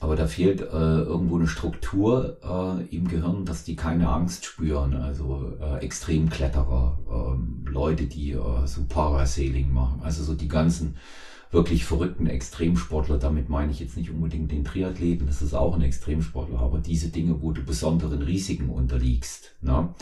[0.00, 4.94] Aber da fehlt äh, irgendwo eine Struktur äh, im Gehirn, dass die keine Angst spüren.
[4.94, 10.00] Also äh, Extremkletterer, ähm, Leute, die äh, so Parasailing machen.
[10.02, 10.96] Also so die ganzen
[11.52, 13.18] wirklich verrückten Extremsportler.
[13.18, 17.10] Damit meine ich jetzt nicht unbedingt den Triathleten, das ist auch ein Extremsportler, aber diese
[17.10, 19.54] Dinge, wo du besonderen Risiken unterliegst.
[19.60, 19.94] Ne?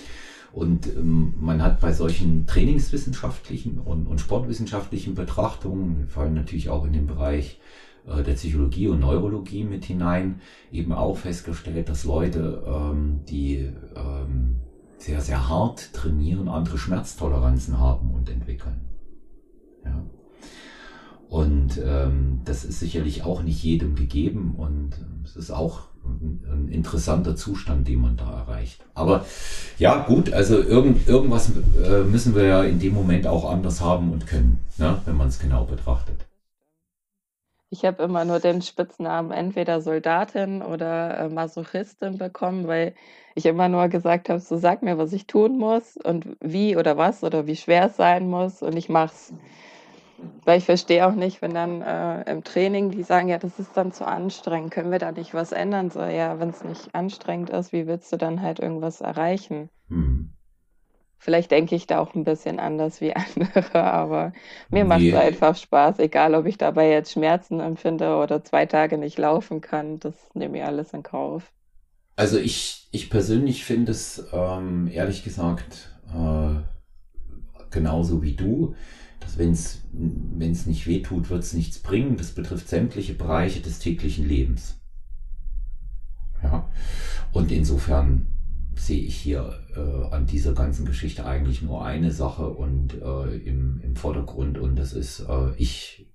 [0.53, 6.85] Und ähm, man hat bei solchen trainingswissenschaftlichen und, und sportwissenschaftlichen Betrachtungen, wir fallen natürlich auch
[6.85, 7.61] in den Bereich
[8.07, 10.41] äh, der Psychologie und Neurologie mit hinein,
[10.73, 14.57] eben auch festgestellt, dass Leute, ähm, die ähm,
[14.99, 18.81] sehr, sehr hart trainieren, andere Schmerztoleranzen haben und entwickeln.
[19.85, 20.05] Ja.
[21.31, 24.91] Und ähm, das ist sicherlich auch nicht jedem gegeben und
[25.25, 28.81] es ist auch ein, ein interessanter Zustand, den man da erreicht.
[28.95, 29.25] Aber
[29.79, 31.53] ja, gut, also irgend, irgendwas
[31.85, 35.29] äh, müssen wir ja in dem Moment auch anders haben und können, ne, wenn man
[35.29, 36.17] es genau betrachtet.
[37.73, 42.95] Ich habe immer nur den Spitznamen entweder Soldatin oder, äh, Masochistin bekommen, weil
[43.37, 46.97] ich immer nur gesagt habe: „So, sag mir, was ich tun muss und wie oder
[46.97, 49.33] was oder wie schwer es sein muss und ich mache es.“
[50.45, 53.77] Weil ich verstehe auch nicht, wenn dann, äh, im Training die sagen: „Ja, das ist
[53.77, 54.71] dann zu anstrengend.
[54.73, 58.17] Können wir da nicht was ändern?“ So, ja, wenn's nicht anstrengend ist, wie willst du
[58.17, 59.71] dann halt irgendwas erreichen?
[59.91, 60.31] Hm.
[61.19, 64.33] Vielleicht denke ich da auch 'n bisschen anders wie andere, aber
[64.73, 68.99] mir macht's Wir, einfach Spaß, egal ob ich dabei jetzt Schmerzen empfinde oder 2 Tage
[68.99, 71.53] nicht laufen kann, das nehme ich alles in Kauf.
[72.17, 76.61] also ich, ich persönlich finde es ähm, ehrlich gesagt äh,
[77.71, 78.75] genauso wie du,
[79.21, 79.83] dass wenn es
[80.41, 82.17] es nicht wehtut, wird es nichts bringen.
[82.17, 84.81] Das betrifft sämtliche Bereiche des täglichen Lebens.
[86.43, 86.69] Ja.
[87.33, 88.27] Und insofern
[88.75, 93.81] sehe ich hier äh, an dieser ganzen Geschichte eigentlich nur eine Sache und äh, im,
[93.83, 96.07] im Vordergrund und das ist, äh, ich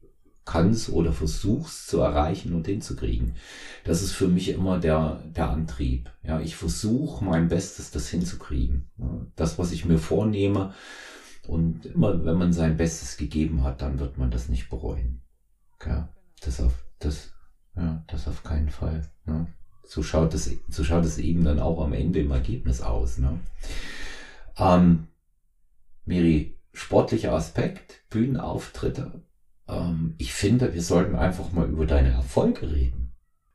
[0.45, 3.35] kann's oder versuch's zu erreichen und hinzukriegen.
[3.83, 6.11] Das ist für mich immer der, der Antrieb.
[6.23, 8.87] Ja, ich versuche mein Bestes, das hinzukriegen.
[9.35, 10.73] Das, was ich mir vornehme.
[11.47, 15.21] Und immer, wenn man sein Bestes gegeben hat, dann wird man das nicht bereuen.
[15.85, 16.09] Ja,
[16.41, 17.31] das auf, das,
[17.75, 19.09] ja, das auf keinen Fall.
[19.25, 19.47] Ne?
[19.83, 23.17] So schaut es, so schaut es eben dann auch am Ende im Ergebnis aus.
[23.17, 23.39] Ne?
[24.57, 25.07] Ähm,
[26.05, 29.23] Miri, sportlicher Aspekt, Bühnenauftritte,
[29.67, 33.04] ähm, ich finde, wir sollten einfach mal über deine Erfolge reden.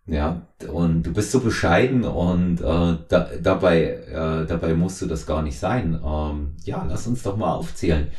[0.07, 5.27] Ja, und du bist so bescheiden und äh, da, dabei, äh, dabei musst du das
[5.27, 6.01] gar nicht sein.
[6.05, 8.11] Ähm, ja, lass uns doch mal aufzählen,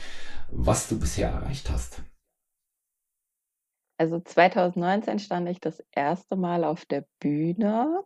[0.52, 2.02] was du bisher erreicht hast.
[3.98, 8.04] Also 2019 stand ich das erste Mal auf der Bühne.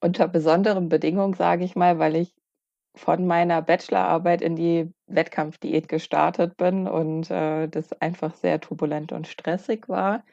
[0.00, 2.34] Unter besonderen Bedingungen, sage ich mal, weil ich
[2.94, 9.26] von meiner Bachelorarbeit in die Wettkampfdiät gestartet bin und äh, das einfach sehr turbulent und
[9.28, 10.24] stressig war.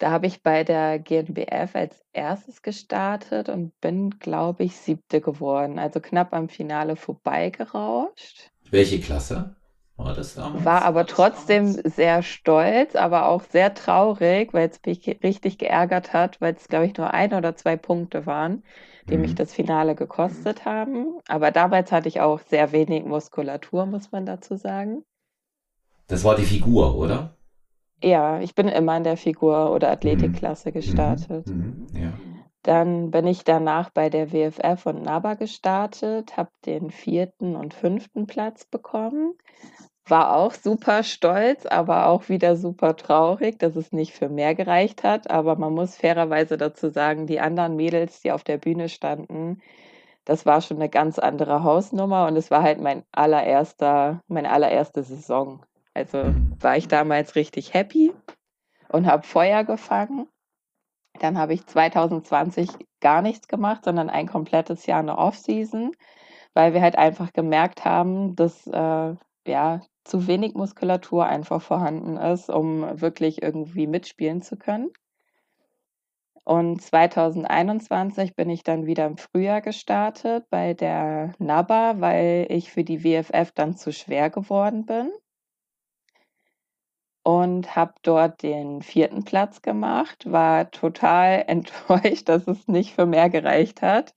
[0.00, 5.78] Da habe ich bei der GNBF als erstes gestartet und bin, glaube ich, siebte geworden,
[5.78, 8.50] also knapp am Finale vorbeigerauscht.
[8.70, 9.54] Welche Klasse
[9.96, 10.64] war das damals?
[10.64, 16.40] War aber trotzdem sehr stolz, aber auch sehr traurig, weil es mich richtig geärgert hat,
[16.40, 18.64] weil es, glaube ich, nur ein oder zwei Punkte waren
[19.08, 19.22] die mhm.
[19.22, 21.18] mich das Finale gekostet haben.
[21.28, 25.04] Aber damals hatte ich auch sehr wenig Muskulatur, muss man dazu sagen.
[26.06, 27.36] Das war die Figur, oder?
[28.02, 30.72] Ja, ich bin immer in der Figur- oder Athletikklasse mhm.
[30.72, 31.46] gestartet.
[31.46, 31.86] Mhm.
[31.94, 32.12] Ja.
[32.62, 38.26] Dann bin ich danach bei der WFF und NABA gestartet, habe den vierten und fünften
[38.26, 39.34] Platz bekommen
[40.10, 45.04] war auch super stolz, aber auch wieder super traurig, dass es nicht für mehr gereicht
[45.04, 45.30] hat.
[45.30, 49.62] Aber man muss fairerweise dazu sagen, die anderen Mädels, die auf der Bühne standen,
[50.24, 55.02] das war schon eine ganz andere Hausnummer und es war halt mein allererster, meine allererste
[55.02, 55.64] Saison.
[56.00, 56.56] Also mhm.
[56.60, 58.12] war ich damals richtig happy
[58.88, 60.26] und habe Feuer gefangen.
[61.20, 65.92] Dann habe ich 2020 gar nichts gemacht, sondern ein komplettes Jahr eine Off-Season,
[66.54, 69.14] weil wir halt einfach gemerkt haben, dass äh,
[69.46, 74.90] ja, zu wenig Muskulatur einfach vorhanden ist, um wirklich irgendwie mitspielen zu können.
[76.44, 82.82] Und 2021 bin ich dann wieder im Frühjahr gestartet bei der NABA, weil ich für
[82.82, 85.12] die WFF dann zu schwer geworden bin.
[87.22, 93.28] Und habe dort den vierten Platz gemacht, war total enttäuscht, dass es nicht für mehr
[93.30, 94.14] gereicht hat.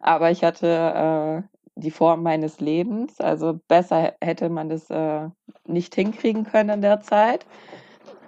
[0.00, 3.20] Aber ich hatte äh, die Form meines Lebens.
[3.20, 5.28] Also besser hätte man das äh,
[5.66, 7.46] nicht hinkriegen können in der Zeit.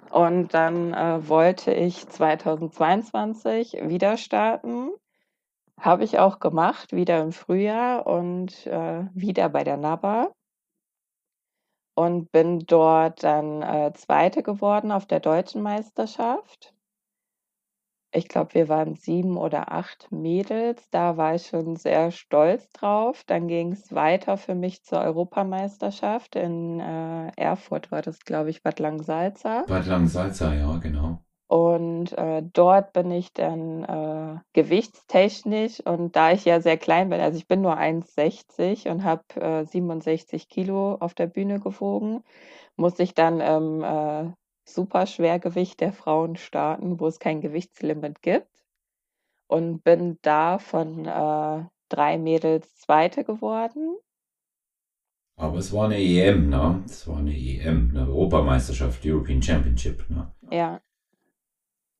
[0.09, 4.89] Und dann äh, wollte ich 2022 wieder starten.
[5.79, 10.31] Habe ich auch gemacht, wieder im Frühjahr und äh, wieder bei der NABA.
[11.97, 16.75] Und bin dort dann äh, Zweite geworden auf der deutschen Meisterschaft
[18.17, 20.89] ich glaube, wir waren sieben oder acht Mädels.
[20.89, 23.23] Da war ich schon sehr stolz drauf.
[23.25, 28.63] Dann ging es weiter für mich zur Europameisterschaft in äh, Erfurt, war das, glaube ich,
[28.63, 29.65] Bad Langsalza.
[29.67, 31.23] Bad Langsalza, ja, genau.
[31.47, 37.21] Und äh, dort bin ich dann äh, gewichtstechnisch und da ich ja sehr klein bin,
[37.21, 42.21] also ich bin nur 1,60 und habe äh, 67 Kilo auf der Bühne gewogen,
[42.75, 44.33] muss ich dann im ähm,
[44.65, 48.51] Superschwergewicht der Frauen starten, wo es kein Gewichtslimit gibt.
[49.49, 53.95] Und bin da von äh, drei Mädels Zweite geworden.
[55.37, 56.83] Aber es war eine EM, ne?
[56.85, 60.33] Es war eine EM, eine Europameisterschaft, European Championship, ne?
[60.51, 60.81] Ja,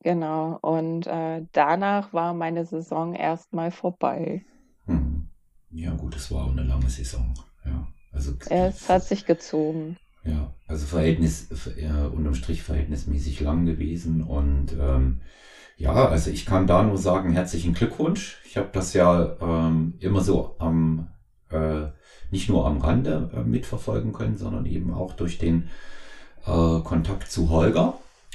[0.02, 0.58] genau.
[0.62, 4.44] Und äh, danach war meine Saison erstmal vorbei.
[4.86, 5.28] Hm.
[5.70, 7.34] Ja, gut, es war auch eine lange Saison.
[7.66, 9.98] Ja, also, es hat sich gezogen.
[10.24, 14.24] Ja, also Verhältnis, äh, unterm Strich verhältnismäßig lang gewesen.
[14.24, 15.22] Und ähm,
[15.78, 18.42] ja, also ich kann da nur sagen, herzlichen Glückwunsch.
[18.46, 21.08] Ich habe das ja ähm, immer so am,
[21.50, 21.88] äh,
[22.32, 25.70] nicht nur am Rande äh, mitverfolgen können, sondern eben auch durch den
[26.46, 27.94] äh, Kontakt zu Holger.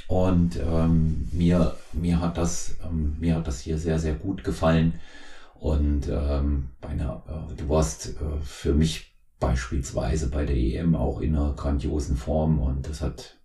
[0.08, 5.00] Und ähm, mir, mir, hat das, ähm, mir hat das hier sehr, sehr gut gefallen.
[5.54, 11.34] Und ähm, einer, äh, du warst äh, für mich beispielsweise bei der EM auch in
[11.34, 13.38] einer grandiosen Form und das hat,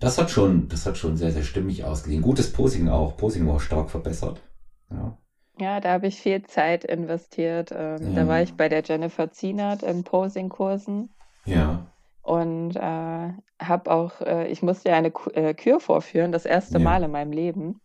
[0.00, 2.22] das hat schon, das hat schon sehr, sehr stimmig ausgesehen.
[2.22, 3.16] Gutes Posing auch.
[3.16, 4.42] Posing war stark verbessert.
[4.90, 5.16] Ja.
[5.58, 7.70] Ja, da habe ich viel Zeit investiert.
[7.72, 8.22] Ähm, ja.
[8.22, 11.10] Da war ich bei der Jennifer Zienert in Posing-Kursen.
[11.44, 11.86] Ja.
[12.24, 16.84] Und äh, habe auch, äh, ich musste ja eine äh, Kür vorführen, das erste ja.
[16.84, 17.80] Mal in meinem Leben.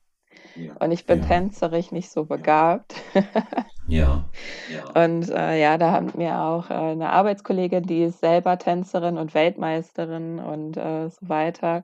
[0.55, 0.73] Ja.
[0.79, 1.27] Und ich bin ja.
[1.27, 2.95] tänzerisch nicht so begabt.
[3.89, 4.29] Ja.
[4.93, 9.33] Und äh, ja, da hat mir auch äh, eine Arbeitskollegin, die ist selber Tänzerin und
[9.33, 11.83] Weltmeisterin und äh, so weiter,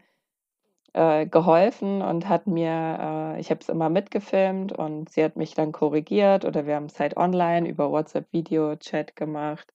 [0.94, 5.56] äh, geholfen und hat mir, äh, ich habe es immer mitgefilmt und sie hat mich
[5.56, 9.74] dann korrigiert oder wir haben es halt online über WhatsApp-Video-Chat gemacht.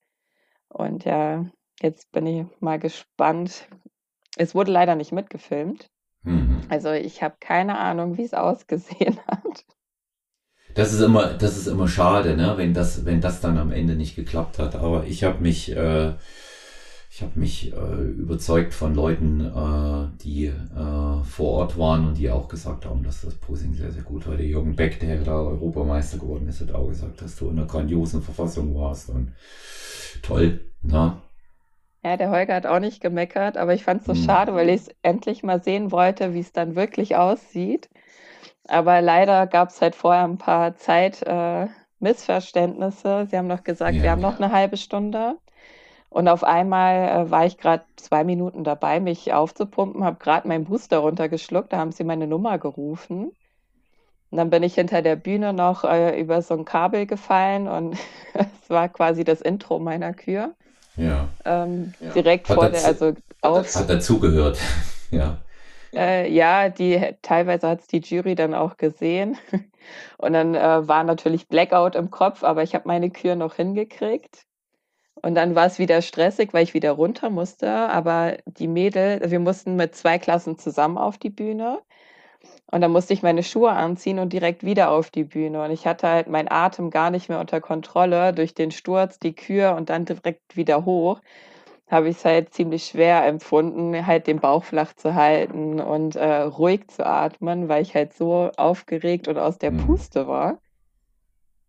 [0.68, 1.46] Und ja,
[1.82, 3.68] jetzt bin ich mal gespannt.
[4.36, 5.90] Es wurde leider nicht mitgefilmt.
[6.22, 6.62] Mhm.
[6.68, 9.64] Also ich habe keine Ahnung, wie es ausgesehen hat.
[10.74, 13.96] Das ist immer, das ist immer schade, ne, wenn das, wenn das dann am Ende
[13.96, 14.76] nicht geklappt hat.
[14.76, 16.14] Aber ich habe mich, äh,
[17.10, 22.30] ich habe mich äh, überzeugt von Leuten, äh, die äh, vor Ort waren und die
[22.30, 24.36] auch gesagt haben, dass das Posing sehr, sehr gut war.
[24.36, 27.66] Der Jürgen Beck, der da Europameister geworden ist, hat auch gesagt, dass du in einer
[27.66, 29.32] grandiosen Verfassung warst und
[30.22, 31.20] toll, na.
[32.02, 34.24] Ja, der Holger hat auch nicht gemeckert, aber ich fand es so Hm.
[34.24, 37.88] schade, weil ich es endlich mal sehen wollte, wie es dann wirklich aussieht.
[38.68, 41.68] Aber leider gab es halt vorher ein paar Zeit äh.
[42.02, 44.12] Sie haben noch gesagt, wir Ja.
[44.12, 45.38] haben noch eine halbe Stunde.
[46.10, 50.64] Und auf einmal äh, war ich gerade zwei Minuten dabei, mich aufzupumpen, habe gerade meinen
[50.64, 53.32] Booster runtergeschluckt, da haben sie meine Nummer gerufen.
[54.30, 57.96] Und dann bin ich hinter der Bühne noch äh, über so ein Kabel gefallen und
[58.34, 60.54] es war quasi das Intro meiner Kür.
[61.00, 61.28] Ja.
[61.44, 62.10] Ähm, Ja.
[62.10, 64.58] direkt Hat vor der, also auf, Hat dazugehört.
[65.10, 65.38] ja.
[65.94, 69.36] äh, ja, die teilweise hat es die Jury dann auch gesehen.
[70.18, 74.44] Und dann äh, war natürlich Blackout im Kopf, aber ich habe meine Kür noch hingekriegt.
[75.22, 77.70] Und dann war es wieder stressig, weil ich wieder runter musste.
[77.70, 81.80] Aber die Mädel, wir mussten mit zwei Klassen zusammen auf die Bühne.
[82.70, 85.62] Und dann musste ich meine Schuhe anziehen und direkt wieder auf die Bühne.
[85.64, 89.34] Und ich hatte halt meinen Atem gar nicht mehr unter Kontrolle durch den Sturz, die
[89.34, 91.20] Kür und dann direkt wieder hoch.
[91.90, 96.42] Habe ich es halt ziemlich schwer empfunden, halt den Bauch flach zu halten und äh,
[96.42, 99.86] ruhig zu atmen, weil ich halt so aufgeregt und aus der Mhm.
[99.86, 100.58] Puste war.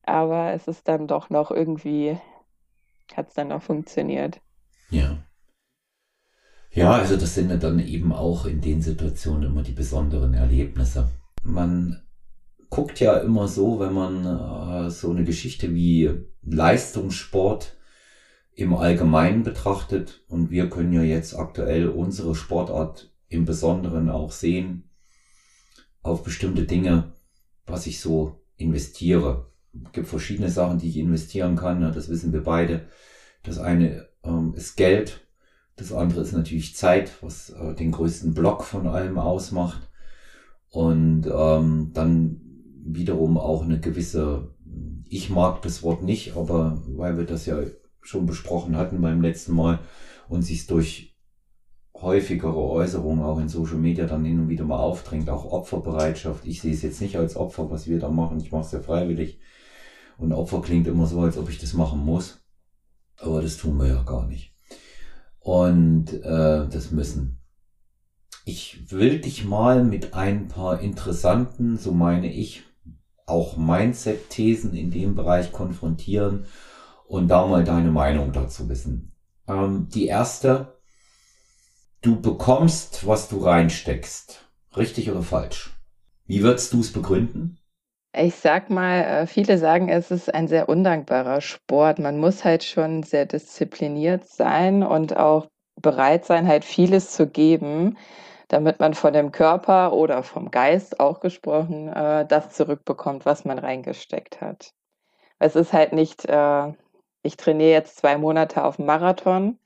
[0.04, 2.18] Aber es ist dann doch noch irgendwie,
[3.16, 4.40] hat es dann noch funktioniert.
[4.92, 5.18] Ja.
[6.74, 11.10] Ja, also das sind ja dann eben auch in den Situationen immer die besonderen Erlebnisse.
[11.44, 12.02] Man
[12.70, 16.12] guckt ja immer so, wenn man äh, so eine Geschichte wie
[16.44, 17.76] Leistungssport
[18.54, 24.90] im Allgemeinen betrachtet und wir können ja jetzt aktuell unsere Sportart im Besonderen auch sehen
[26.04, 27.14] auf bestimmte Dinge,
[27.66, 29.52] was ich so investiere.
[29.86, 32.88] Es gibt verschiedene Sachen, die ich investieren kann, das wissen wir beide.
[33.44, 35.21] Das eine ähm, ist Geld,
[35.82, 39.90] das andere ist natürlich Zeit, was äh, den größten Block von allem ausmacht.
[40.70, 42.40] Und ähm, dann
[42.86, 44.54] wiederum auch eine gewisse,
[45.10, 47.58] ich mag das Wort nicht, aber weil wir das ja
[48.02, 49.80] schon besprochen hatten beim letzten Mal
[50.30, 51.18] und sich durch
[51.96, 56.46] häufigere Äußerungen auch in Social Media dann hin und wieder mal aufdrängt, auch Opferbereitschaft.
[56.46, 58.40] Ich sehe es jetzt nicht als Opfer, was wir da machen.
[58.40, 59.40] Ich mache es ja freiwillig.
[60.18, 62.44] Und Opfer klingt immer so, als ob ich das machen muss.
[63.18, 64.51] Aber das tun wir ja gar nicht.
[65.42, 67.42] Und äh, das müssen.
[68.46, 72.64] Ich will dich mal mit ein paar interessanten, so meine ich,
[73.26, 76.46] auch Mindset-Thesen in dem Bereich konfrontieren
[77.08, 79.14] und da mal deine Meinung dazu wissen.
[79.48, 80.80] Ähm, die erste,
[82.02, 84.46] du bekommst, was du reinsteckst.
[84.78, 85.72] Richtig oder falsch?
[86.26, 87.58] Wie würdest du es begründen?
[88.14, 92.00] Ich sag mal, äh, viele sagen, es ist ein sehr undankbarer Sport.
[92.00, 95.48] Man muss halt schon sehr diszipliniert sein und auch
[95.82, 97.98] bereit sein, halt vieles zu geben,
[98.50, 103.60] damit man von dem Körper oder vom Geist auch gesprochen äh, das zurückbekommt, was man
[103.60, 104.74] reingesteckt hat.
[105.40, 106.74] Es ist halt nicht, äh,
[107.24, 109.60] ich trainiere jetzt zwei Monate auf dem Marathon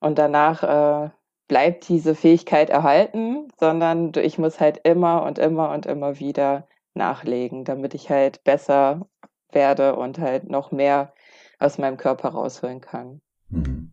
[0.00, 1.12] und danach
[1.48, 7.64] bleibt diese Fähigkeit erhalten, sondern ich muss halt immer und immer und immer wieder nachlegen,
[7.64, 9.08] damit ich halt besser
[9.52, 11.12] werde und halt noch mehr
[11.58, 13.20] aus meinem Körper rausholen kann.
[13.48, 13.92] Mhm.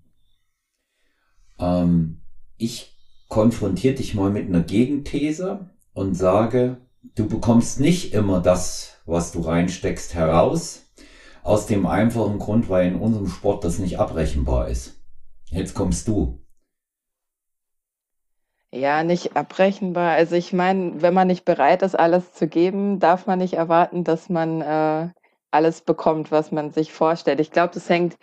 [1.60, 2.22] Ähm,
[2.58, 2.95] ich
[3.28, 6.78] konfrontiere dich mal mit einer Gegenthese und sage,
[7.16, 10.84] du bekommst nicht immer das, was du reinsteckst, heraus.
[11.43, 15.02] Aus dem einfachen Grund, weil in unserem Sport das nicht abrechenbar ist.
[15.45, 16.41] Jetzt kommst du.
[18.78, 20.11] Ja, nicht abrechenbar.
[20.11, 24.03] Also ich meine, wenn man nicht bereit ist, alles zu geben, darf man nicht erwarten,
[24.03, 25.09] dass man äh,
[25.51, 27.39] alles bekommt, was man sich vorstellt.
[27.39, 28.17] Ich glaube, das hängt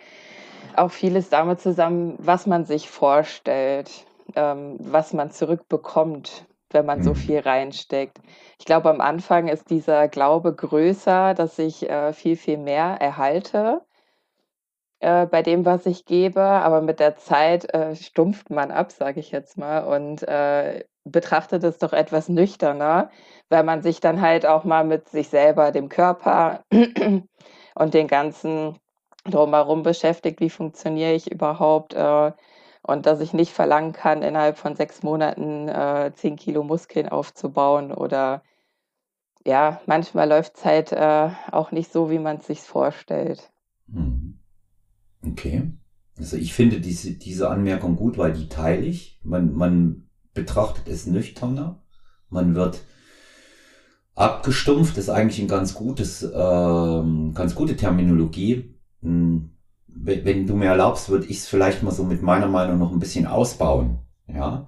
[0.75, 3.91] auch vieles damit zusammen, was man sich vorstellt,
[4.35, 7.15] ähm, was man zurückbekommt, wenn man so Mhm.
[7.15, 8.19] viel reinsteckt.
[8.59, 13.81] Ich glaube, am Anfang ist dieser Glaube größer, dass ich äh, viel, viel mehr erhalte
[14.99, 19.19] äh, bei dem, was ich gebe, aber mit der Zeit äh, stumpft man ab, sage
[19.19, 23.09] ich jetzt mal, und äh, betrachtet es doch etwas nüchterner,
[23.49, 26.63] weil man sich dann halt auch mal mit sich selber, dem Körper
[27.75, 28.77] und den ganzen
[29.25, 32.31] drumherum beschäftigt, wie funktioniere ich überhaupt äh,
[32.83, 37.91] und dass ich nicht verlangen kann, innerhalb von sechs Monaten äh, 10 Kilo Muskeln aufzubauen
[37.91, 38.43] oder
[39.45, 43.51] ja, manchmal läuft es halt äh, auch nicht so, wie man es sich vorstellt.
[43.91, 44.14] Hm.
[45.25, 45.71] Okay.
[46.17, 49.19] Also ich finde diese, diese Anmerkung gut, weil die teile ich.
[49.23, 50.03] Man, man
[50.33, 51.81] betrachtet es nüchterner.
[52.29, 52.81] Man wird
[54.15, 58.75] abgestumpft, ist eigentlich ein ganz gutes, ähm, ganz gute Terminologie.
[59.01, 59.51] Hm,
[59.87, 62.99] wenn du mir erlaubst, würde ich es vielleicht mal so mit meiner Meinung noch ein
[62.99, 63.99] bisschen ausbauen.
[64.27, 64.67] Ja.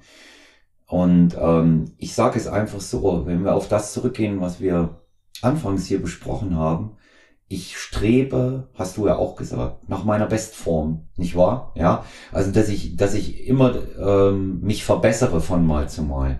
[0.88, 5.02] Und ähm, ich sage es einfach so, wenn wir auf das zurückgehen, was wir
[5.42, 6.98] anfangs hier besprochen haben,
[7.50, 11.72] ich strebe, hast du ja auch gesagt, nach meiner Bestform, nicht wahr?
[11.76, 16.40] Ja, also dass ich, dass ich immer ähm, mich verbessere von Mal zu Mal.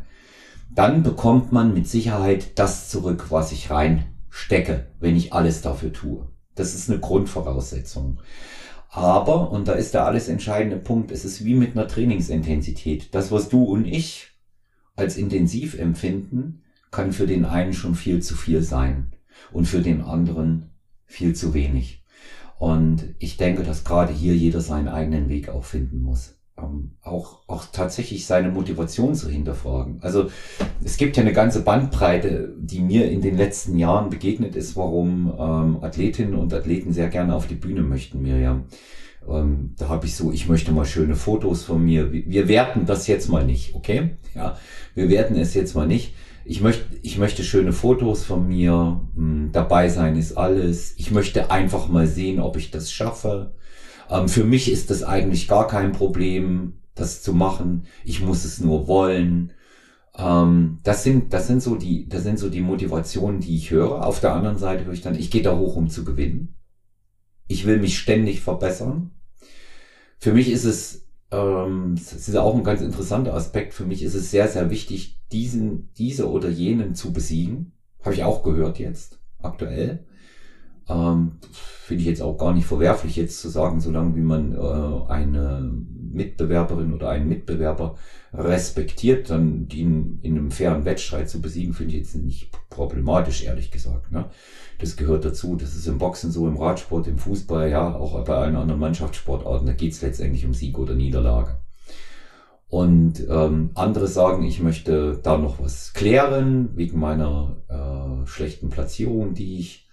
[0.70, 6.28] Dann bekommt man mit Sicherheit das zurück, was ich reinstecke, wenn ich alles dafür tue.
[6.56, 8.20] Das ist eine Grundvoraussetzung.
[8.90, 13.14] Aber, und da ist der alles entscheidende Punkt, es ist wie mit einer Trainingsintensität.
[13.16, 14.32] Das, was du und ich
[14.96, 19.14] als intensiv empfinden, kann für den einen schon viel zu viel sein
[19.52, 20.72] und für den anderen
[21.08, 22.04] viel zu wenig.
[22.60, 26.36] Und ich denke, dass gerade hier jeder seinen eigenen Weg auch finden muss.
[26.58, 30.00] Ähm, auch, auch tatsächlich seine Motivation zu hinterfragen.
[30.02, 30.30] Also
[30.84, 35.34] es gibt ja eine ganze Bandbreite, die mir in den letzten Jahren begegnet ist, warum
[35.38, 38.66] ähm, Athletinnen und Athleten sehr gerne auf die Bühne möchten, Miriam.
[39.30, 42.12] Ähm, da habe ich so, ich möchte mal schöne Fotos von mir.
[42.12, 44.18] Wir werten das jetzt mal nicht, okay?
[44.34, 44.58] Ja,
[44.96, 46.16] wir werten es jetzt mal nicht.
[46.50, 49.02] Ich möchte, ich möchte schöne Fotos von mir.
[49.16, 50.94] Hm, dabei sein ist alles.
[50.96, 53.54] Ich möchte einfach mal sehen, ob ich das schaffe.
[54.10, 57.84] Ähm, für mich ist das eigentlich gar kein Problem, das zu machen.
[58.06, 59.52] Ich muss es nur wollen.
[60.18, 64.06] Ähm, das sind, das sind so die, das sind so die Motivationen, die ich höre.
[64.06, 66.56] Auf der anderen Seite höre ich dann, ich gehe da hoch, um zu gewinnen.
[67.48, 69.12] Ich will mich ständig verbessern.
[70.18, 73.74] Für mich ist es, ähm, das ist auch ein ganz interessanter Aspekt.
[73.74, 77.74] Für mich ist es sehr, sehr wichtig, diesen, diese oder jenen zu besiegen.
[78.02, 80.06] Habe ich auch gehört jetzt, aktuell.
[80.88, 85.12] Ähm, Finde ich jetzt auch gar nicht verwerflich, jetzt zu sagen, solange wie man äh,
[85.12, 85.70] eine
[86.12, 87.98] Mitbewerberin oder einen Mitbewerber
[88.34, 93.44] respektiert, dann die in, in einem fairen Wettstreit zu besiegen, finde ich jetzt nicht problematisch,
[93.44, 94.12] ehrlich gesagt.
[94.12, 94.26] Ne?
[94.80, 95.56] Das gehört dazu.
[95.56, 99.68] Das ist im Boxen so, im Radsport, im Fußball, ja, auch bei allen anderen Mannschaftssportarten.
[99.68, 101.58] Da geht es letztendlich um Sieg oder Niederlage.
[102.70, 109.34] Und ähm, andere sagen, ich möchte da noch was klären wegen meiner äh, schlechten Platzierung,
[109.34, 109.87] die ich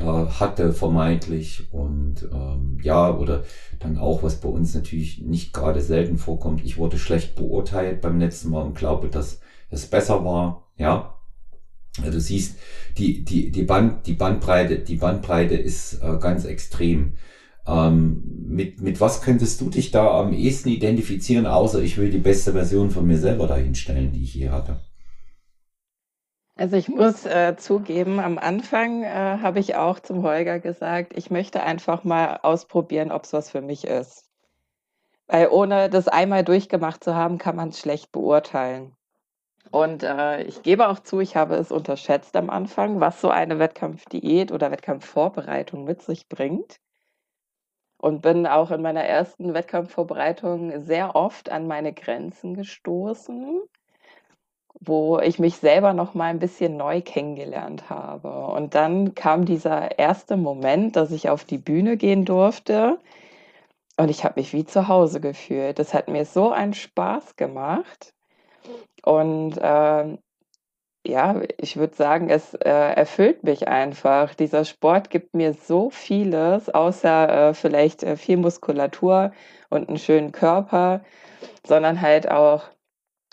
[0.00, 3.44] hatte vermeintlich und ähm, ja oder
[3.80, 8.18] dann auch was bei uns natürlich nicht gerade selten vorkommt ich wurde schlecht beurteilt beim
[8.20, 9.40] letzten Mal und glaube dass
[9.70, 11.14] es besser war ja.
[11.98, 12.58] Also du siehst
[12.96, 17.14] die die die Band die Bandbreite die Bandbreite ist äh, ganz extrem.
[17.66, 22.18] Ähm, mit mit was könntest du dich da am ehesten identifizieren außer ich will die
[22.18, 24.80] beste Version von mir selber dahinstellen die ich hier hatte
[26.58, 31.30] also ich muss äh, zugeben, am Anfang äh, habe ich auch zum Holger gesagt, ich
[31.30, 34.28] möchte einfach mal ausprobieren, ob es was für mich ist.
[35.28, 38.96] Weil ohne das einmal durchgemacht zu haben, kann man es schlecht beurteilen.
[39.70, 43.60] Und äh, ich gebe auch zu, ich habe es unterschätzt am Anfang, was so eine
[43.60, 46.80] Wettkampfdiät oder Wettkampfvorbereitung mit sich bringt.
[47.98, 53.62] Und bin auch in meiner ersten Wettkampfvorbereitung sehr oft an meine Grenzen gestoßen
[54.80, 58.46] wo ich mich selber noch mal ein bisschen neu kennengelernt habe.
[58.46, 62.98] Und dann kam dieser erste Moment, dass ich auf die Bühne gehen durfte
[63.98, 65.78] und ich habe mich wie zu Hause gefühlt.
[65.78, 68.14] Das hat mir so einen Spaß gemacht.
[69.02, 70.16] Und äh,
[71.06, 74.34] ja, ich würde sagen, es äh, erfüllt mich einfach.
[74.34, 79.32] Dieser Sport gibt mir so vieles, außer äh, vielleicht äh, viel Muskulatur
[79.68, 81.02] und einen schönen Körper,
[81.66, 82.64] sondern halt auch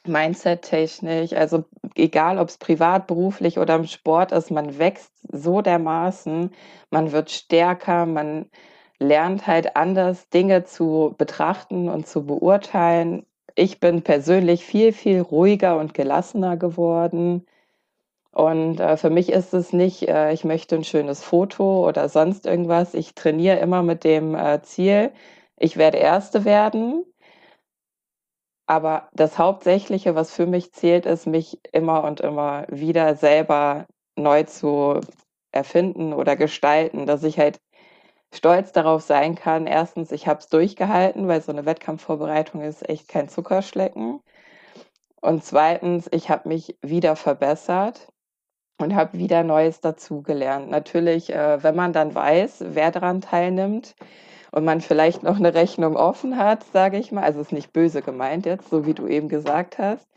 [0.07, 6.51] Mindset-technisch, also egal ob es privat, beruflich oder im Sport ist, man wächst so dermaßen,
[6.91, 8.49] man wird stärker, man
[8.99, 13.25] lernt halt anders Dinge zu betrachten und zu beurteilen.
[13.55, 17.45] Ich bin persönlich viel, viel ruhiger und gelassener geworden.
[18.31, 22.45] Und äh, für mich ist es nicht, äh, ich möchte ein schönes Foto oder sonst
[22.45, 22.93] irgendwas.
[22.93, 25.11] Ich trainiere immer mit dem äh, Ziel,
[25.57, 27.05] ich werde Erste werden
[28.67, 34.43] aber das Hauptsächliche, was für mich zählt, ist, mich immer und immer wieder selber neu
[34.43, 34.99] zu
[35.51, 37.59] erfinden oder gestalten, dass ich halt
[38.33, 39.67] stolz darauf sein kann.
[39.67, 44.21] Erstens, ich habe es durchgehalten, weil so eine Wettkampfvorbereitung ist echt kein Zuckerschlecken.
[45.21, 48.07] Und zweitens, ich habe mich wieder verbessert.
[48.79, 50.69] und habe wieder Neues dazugelernt.
[50.69, 53.95] Natürlich, äh, wenn man dann weiß, wer daran teilnimmt
[54.55, 58.01] und man vielleicht noch eine Rechnung offen hat, sage ich mal, also ist nicht böse
[58.01, 60.07] gemeint jetzt, so wie du eben gesagt hast,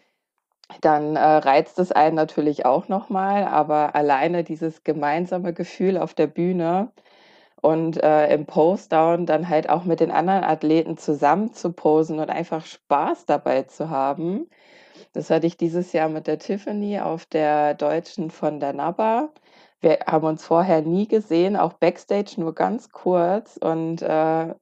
[0.81, 6.29] dann äh, reizt es einen natürlich auch nochmal, aber alleine dieses gemeinsame Gefühl auf der
[6.29, 6.93] Bühne
[7.63, 12.31] und äh, im Postdown dann halt auch mit den anderen Athleten zusammen zu posen und
[12.31, 14.49] einfach Spaß dabei zu haben.
[15.15, 19.31] Das hatte ich dieses Jahr mit der Tiffany auf der Deutschen von der NABA.
[19.81, 23.57] Wir haben uns vorher nie gesehen, auch backstage nur ganz kurz.
[23.57, 24.55] Und äh,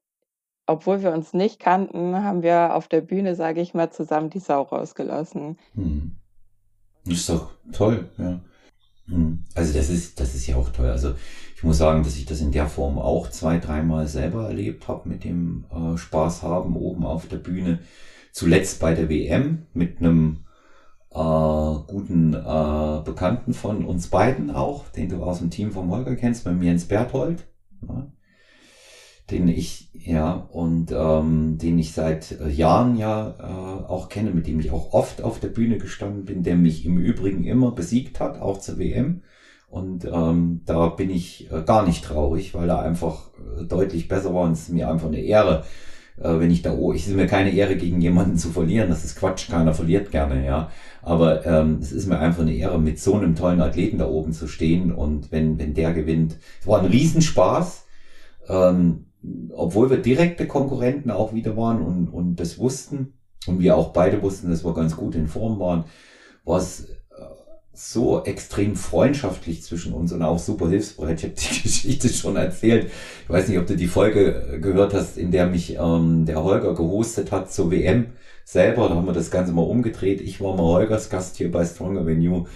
[0.67, 4.41] obwohl wir uns nicht kannten, haben wir auf der Bühne, sage ich mal, zusammen die
[4.41, 5.59] Sau rausgelassen.
[5.75, 6.17] Hm.
[7.07, 8.41] Ist doch toll, ja.
[9.07, 9.45] Hm.
[9.55, 10.91] Also das ist, das ist ja auch toll.
[10.91, 11.15] Also
[11.55, 15.09] ich muss sagen, dass ich das in der Form auch zwei, dreimal selber erlebt habe
[15.09, 17.79] mit dem äh, Spaß haben oben auf der Bühne.
[18.33, 20.46] Zuletzt bei der WM mit einem
[21.17, 26.17] äh, guten äh, Bekannten von uns beiden auch, den du aus dem Team vom Holger
[26.17, 27.47] kennst, bei mir Jens Berthold.
[27.89, 28.07] Ja
[29.31, 34.47] den ich, ja, und ähm, den ich seit äh, Jahren ja äh, auch kenne, mit
[34.47, 38.21] dem ich auch oft auf der Bühne gestanden bin, der mich im Übrigen immer besiegt
[38.21, 39.23] hat, auch zur WM.
[39.69, 44.33] Und ähm, da bin ich äh, gar nicht traurig, weil er einfach äh, deutlich besser
[44.33, 45.65] war und es ist mir einfach eine Ehre,
[46.19, 49.05] äh, wenn ich da, oh, ich ist mir keine Ehre, gegen jemanden zu verlieren, das
[49.05, 50.71] ist Quatsch, keiner verliert gerne, ja.
[51.03, 54.33] Aber ähm, es ist mir einfach eine Ehre, mit so einem tollen Athleten da oben
[54.33, 56.39] zu stehen und wenn, wenn der gewinnt.
[56.61, 57.85] Es war ein Riesenspaß.
[58.49, 59.07] Ähm,
[59.53, 63.15] obwohl wir direkte Konkurrenten auch wieder waren und, und das wussten
[63.47, 65.85] und wir auch beide wussten, dass wir ganz gut in Form waren,
[66.45, 66.89] war es
[67.77, 71.19] so extrem freundschaftlich zwischen uns und auch super hilfsbereit.
[71.19, 72.91] Ich habe die Geschichte schon erzählt.
[73.25, 76.75] Ich weiß nicht, ob du die Folge gehört hast, in der mich ähm, der Holger
[76.75, 78.07] gehostet hat zur WM
[78.45, 78.89] selber.
[78.89, 80.21] Da haben wir das Ganze mal umgedreht.
[80.21, 82.47] Ich war mal Holgers Gast hier bei Stronger Venue.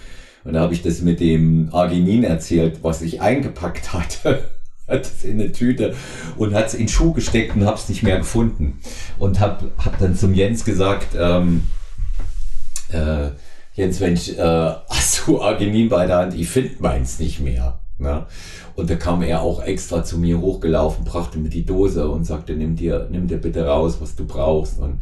[0.43, 4.49] Und da habe ich das mit dem Arginin erzählt, was ich eingepackt hatte
[4.91, 5.95] hat es in eine Tüte
[6.37, 8.79] und hat es in den Schuh gesteckt und habe es nicht mehr gefunden.
[9.17, 11.63] Und habe hab dann zum Jens gesagt, ähm,
[12.89, 13.29] äh,
[13.73, 14.37] Jens, Mensch, äh,
[14.89, 16.33] hast du Arginin bei der Hand?
[16.33, 17.79] Ich finde meins nicht mehr.
[17.99, 18.27] Ja?
[18.75, 22.53] Und da kam er auch extra zu mir hochgelaufen, brachte mir die Dose und sagte,
[22.53, 24.79] nimm dir, nimm dir bitte raus, was du brauchst.
[24.79, 24.99] Und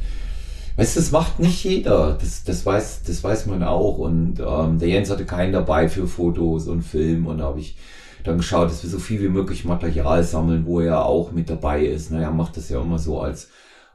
[0.76, 2.18] weißt du, das macht nicht jeder.
[2.20, 3.98] Das, das, weiß, das weiß man auch.
[3.98, 7.26] Und ähm, der Jens hatte keinen dabei für Fotos und Film.
[7.26, 7.76] Und da habe ich
[8.24, 11.86] dann geschaut, dass wir so viel wie möglich Material sammeln, wo er auch mit dabei
[11.86, 12.12] ist.
[12.12, 13.50] Naja, macht das ja immer so als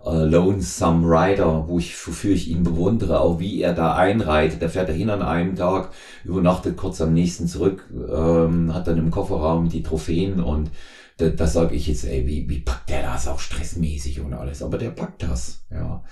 [0.05, 4.61] äh, Lonesome Rider, wo ich, wofür ich ihn bewundere, auch wie er da einreitet.
[4.61, 5.93] Der fährt dahin an einem Tag,
[6.25, 10.71] übernachtet kurz am nächsten zurück, ähm, hat dann im Kofferraum die Trophäen und
[11.17, 14.63] da, da sage ich jetzt, ey, wie, wie packt der das auch stressmäßig und alles,
[14.63, 16.05] aber der packt das, ja.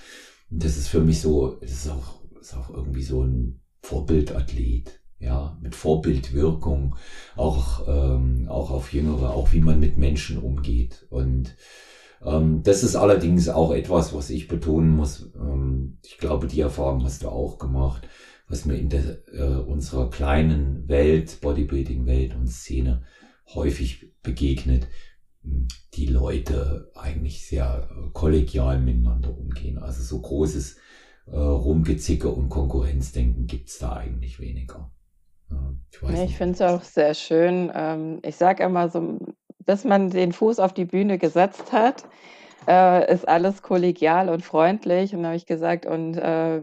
[0.49, 5.01] Und das ist für mich so, das ist auch, ist auch irgendwie so ein Vorbildathlet
[5.23, 6.95] ja, mit Vorbildwirkung,
[7.35, 11.05] auch, ähm, auch auf Jüngere, auch wie man mit Menschen umgeht.
[11.09, 11.55] Und
[12.25, 15.31] das ist allerdings auch etwas, was ich betonen muss.
[15.35, 18.07] Ähm, ich glaube, die Erfahrung hast du auch gemacht,
[18.47, 23.03] was mir in der, äh, unserer kleinen Welt, Bodybuilding-Welt und Szene
[23.53, 24.87] häufig begegnet,
[25.93, 29.77] die Leute eigentlich sehr äh, kollegial miteinander umgehen.
[29.77, 30.77] Also so großes
[31.27, 34.91] äh, Rumgezicke und Konkurrenzdenken gibt's da eigentlich weniger.
[35.91, 37.71] Ich, ja, ich finde es auch sehr schön.
[37.75, 39.19] Ähm, ich sage immer so,
[39.65, 42.03] bis man den Fuß auf die Bühne gesetzt hat,
[42.67, 45.13] äh, ist alles kollegial und freundlich.
[45.13, 46.61] Und dann habe ich gesagt, und äh,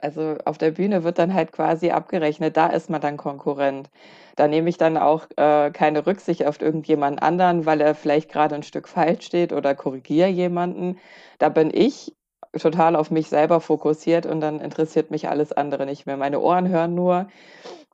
[0.00, 3.90] also auf der Bühne wird dann halt quasi abgerechnet, da ist man dann Konkurrent.
[4.36, 8.54] Da nehme ich dann auch äh, keine Rücksicht auf irgendjemand anderen, weil er vielleicht gerade
[8.54, 10.98] ein Stück falsch steht oder korrigiere jemanden.
[11.38, 12.14] Da bin ich
[12.58, 16.16] total auf mich selber fokussiert und dann interessiert mich alles andere nicht mehr.
[16.16, 17.28] Meine Ohren hören nur,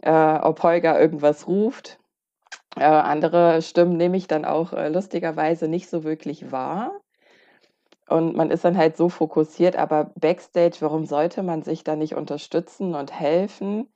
[0.02, 1.98] äh, ob Holger irgendwas ruft.
[2.78, 7.00] Äh, andere Stimmen nehme ich dann auch äh, lustigerweise nicht so wirklich wahr.
[8.08, 12.14] Und man ist dann halt so fokussiert, aber backstage, warum sollte man sich da nicht
[12.14, 13.88] unterstützen und helfen?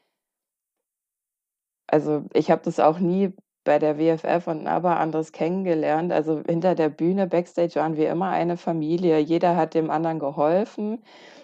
[1.87, 6.13] Also ich habe das auch nie bei der WFF und NABA anderes kennengelernt.
[6.13, 9.19] Also hinter der Bühne, Backstage waren wir immer eine Familie.
[9.19, 11.03] Jeder hat dem anderen geholfen.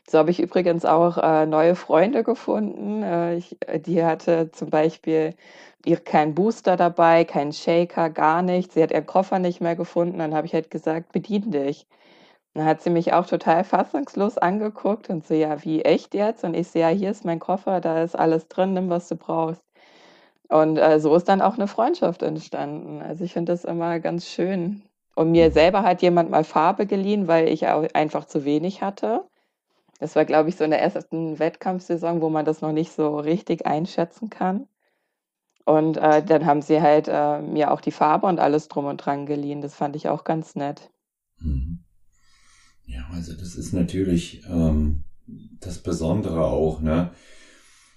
[0.09, 3.03] So habe ich übrigens auch äh, neue Freunde gefunden.
[3.03, 5.35] Äh, ich, die hatte zum Beispiel
[5.85, 8.75] ihr, keinen Booster dabei, keinen Shaker, gar nichts.
[8.75, 10.19] Sie hat ihren Koffer nicht mehr gefunden.
[10.19, 11.87] Dann habe ich halt gesagt, bedien dich.
[12.55, 16.45] Dann hat sie mich auch total fassungslos angeguckt und so, ja, wie echt jetzt?
[16.45, 19.17] Und ich so, ja, hier ist mein Koffer, da ist alles drin, nimm, was du
[19.17, 19.63] brauchst.
[20.49, 23.03] Und äh, so ist dann auch eine Freundschaft entstanden.
[23.03, 24.83] Also ich finde das immer ganz schön.
[25.15, 29.25] Und mir selber hat jemand mal Farbe geliehen, weil ich einfach zu wenig hatte.
[30.01, 33.19] Das war, glaube ich, so in der ersten Wettkampfsaison, wo man das noch nicht so
[33.19, 34.69] richtig einschätzen kann.
[35.69, 38.97] Und äh, dann haben sie halt äh, mir auch die Farbe und alles drum und
[38.97, 39.61] dran geliehen.
[39.61, 40.91] Das fand ich auch ganz nett.
[41.41, 41.81] Mhm.
[42.87, 45.05] Ja, also das ist natürlich ähm,
[45.61, 47.11] das Besondere auch, ne?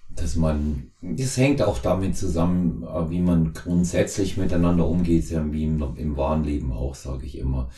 [0.10, 5.64] Dass man, das hängt auch damit zusammen, äh, wie man grundsätzlich miteinander umgeht, ja, wie
[5.64, 7.70] im, im wahren Leben auch, sage ich immer.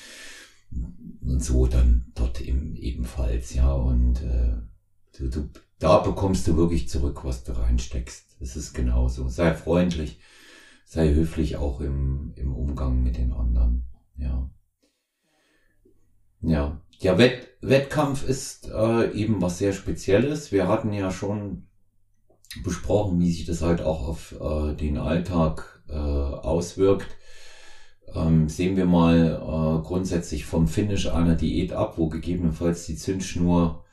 [0.71, 3.71] Und so dann dort eben, ebenfalls, ja.
[3.71, 4.55] Und äh,
[5.19, 8.32] du, du, da bekommst du wirklich zurück, was du reinsteckst.
[8.43, 9.29] Es ist genauso.
[9.29, 10.19] Sei freundlich,
[10.85, 13.85] sei höflich auch im, im Umgang mit den anderen,
[14.17, 14.49] ja.
[16.41, 20.51] Ja, ja, Wett Wettkampf ist äh, eben was sehr Spezielles.
[20.51, 21.67] Wir hatten ja schon
[22.65, 27.07] besprochen, wie sich das halt auch auf äh, den Alltag äh, auswirkt.
[28.13, 33.85] Ähm, sehen wir mal äh, grundsätzlich vom Finish einer Diät ab, wo gegebenenfalls die Zündschnur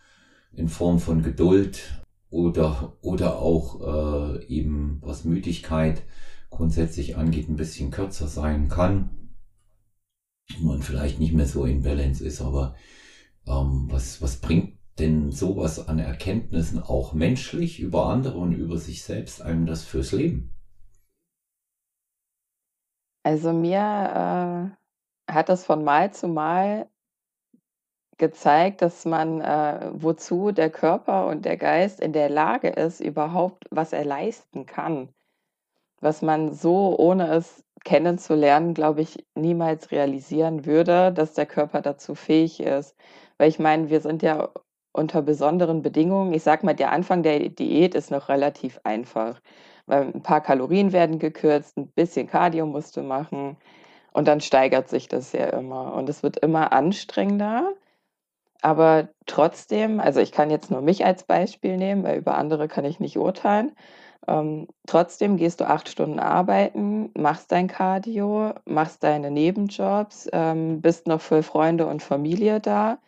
[0.53, 2.00] in Form von Geduld
[2.31, 6.03] oder, oder auch äh, eben was Müdigkeit
[6.49, 9.11] grundsätzlich angeht, ein bisschen kürzer sein kann
[10.59, 12.75] man vielleicht nicht mehr so in Balance ist, aber
[13.47, 19.03] ähm, was, was bringt denn sowas an Erkenntnissen auch menschlich über andere und über sich
[19.03, 20.53] selbst einem das fürs Leben?
[23.23, 24.75] Also mir
[25.29, 26.90] äh, hat das von Mal zu Mal
[28.21, 33.65] gezeigt, dass man, äh, wozu der Körper und der Geist in der Lage ist, überhaupt,
[33.71, 35.09] was er leisten kann.
[36.01, 42.15] Was man so, ohne es kennenzulernen, glaube ich, niemals realisieren würde, dass der Körper dazu
[42.15, 42.97] fähig ist.
[43.39, 44.51] Weil ich meine, wir sind ja
[44.93, 46.35] unter besonderen Bedingungen.
[46.35, 49.41] Ich sage mal, der Anfang der Diät ist noch relativ einfach,
[49.87, 53.57] weil ein paar Kalorien werden gekürzt, ein bisschen Cardio musst du machen
[54.13, 57.75] und dann steigert sich das ja immer und es wird immer anstrengender.
[58.63, 62.85] Aber trotzdem, also ich kann jetzt nur mich als Beispiel nehmen, weil über andere kann
[62.85, 63.73] ich nicht urteilen.
[64.29, 71.07] Ähm, trotzdem gehst du acht Stunden arbeiten, machst dein Cardio, machst deine Nebenjobs, ähm, bist
[71.07, 72.99] noch für Freunde und Familie da.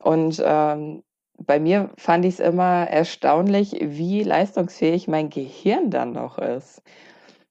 [0.00, 1.02] Und ähm,
[1.38, 6.82] bei mir fand ich es immer erstaunlich, wie leistungsfähig mein Gehirn dann noch ist.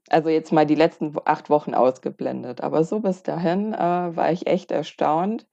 [0.10, 2.62] Also jetzt mal die letzten acht Wochen ausgeblendet.
[2.62, 5.48] Aber so bis dahin äh, war ich echt erstaunt,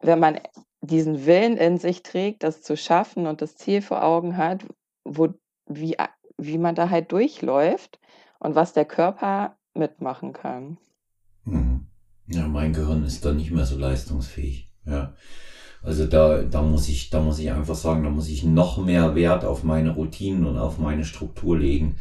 [0.00, 0.40] wenn man
[0.86, 4.64] diesen Willen in sich trägt, das zu schaffen und das Ziel vor Augen hat,
[5.04, 5.28] wo,
[5.66, 5.96] wie
[6.36, 7.98] wie man da halt durchläuft
[8.38, 10.78] und was der Körper mitmachen kann.
[11.44, 11.86] Mhm.
[12.26, 14.70] Ja, mein Gehirn ist da nicht mehr so leistungsfähig.
[14.86, 15.14] Ja.
[15.82, 19.14] Also da, da muss ich, da muss ich einfach sagen, da muss ich noch mehr
[19.14, 21.96] Wert auf meine Routinen und auf meine Struktur legen.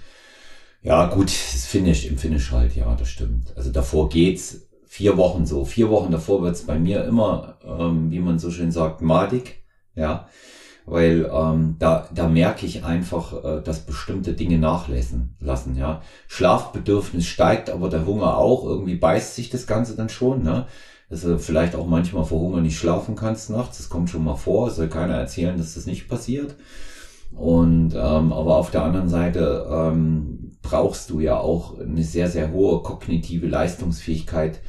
[0.82, 3.56] Ja, gut, das Finish, im Finish halt, ja, das stimmt.
[3.58, 5.66] Also davor geht's vier Wochen so.
[5.66, 9.64] Vier Wochen davor wird's bei mir immer, ähm, wie man so schön sagt, madig.
[9.96, 10.28] Ja
[10.86, 15.78] weil ähm, da, da merke ich einfach, äh, dass bestimmte Dinge nachlassen lassen.
[15.78, 18.66] Ja, Schlafbedürfnis steigt, aber der Hunger auch.
[18.66, 20.44] Irgendwie beißt sich das Ganze dann schon.
[20.44, 20.66] Ne?
[21.10, 23.78] Dass du vielleicht auch manchmal vor Hunger nicht schlafen kannst nachts.
[23.78, 24.70] Das kommt schon mal vor.
[24.72, 26.56] Soll keiner erzählen, dass das nicht passiert.
[27.32, 32.52] Und ähm, aber auf der anderen Seite ähm, brauchst du ja auch eine sehr sehr
[32.52, 34.60] hohe kognitive Leistungsfähigkeit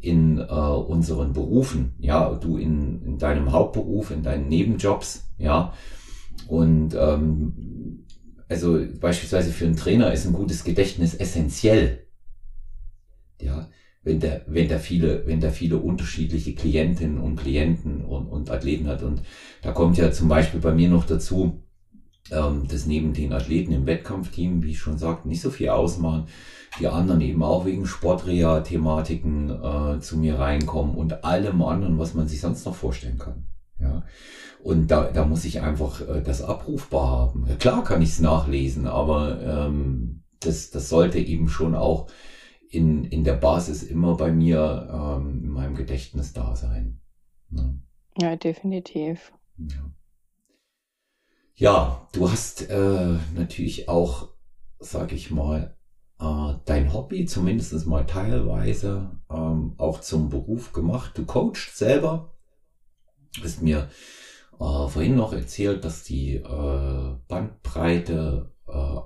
[0.00, 5.72] in äh, unseren Berufen, ja, du in, in deinem Hauptberuf, in deinen Nebenjobs, ja.
[6.46, 8.04] Und ähm,
[8.48, 12.06] also beispielsweise für einen Trainer ist ein gutes Gedächtnis essentiell.
[13.40, 13.68] Ja,
[14.02, 18.86] wenn der, wenn der viele, wenn der viele unterschiedliche Klientinnen und Klienten und, und Athleten
[18.86, 19.02] hat.
[19.02, 19.22] Und
[19.62, 21.62] da kommt ja zum Beispiel bei mir noch dazu,
[22.30, 26.26] ähm, dass neben den Athleten im Wettkampfteam, wie ich schon sagte, nicht so viel ausmachen
[26.78, 32.28] die anderen eben auch wegen Sportreha-Thematiken äh, zu mir reinkommen und allem anderen, was man
[32.28, 33.46] sich sonst noch vorstellen kann.
[33.80, 34.04] Ja.
[34.62, 37.46] Und da, da muss ich einfach äh, das abrufbar haben.
[37.48, 42.08] Ja, klar kann ich es nachlesen, aber ähm, das, das sollte eben schon auch
[42.70, 47.00] in, in der Basis immer bei mir ähm, in meinem Gedächtnis da sein.
[47.50, 47.80] Ne?
[48.20, 49.32] Ja, definitiv.
[49.56, 49.90] Ja.
[51.54, 54.28] ja, du hast äh, natürlich auch,
[54.78, 55.77] sag ich mal,
[56.20, 61.12] äh, dein Hobby zumindest mal teilweise ähm, auch zum Beruf gemacht.
[61.16, 62.34] Du coachst selber.
[63.36, 63.88] Du hast mir
[64.58, 69.00] äh, vorhin noch erzählt, dass die äh, Bandbreite äh,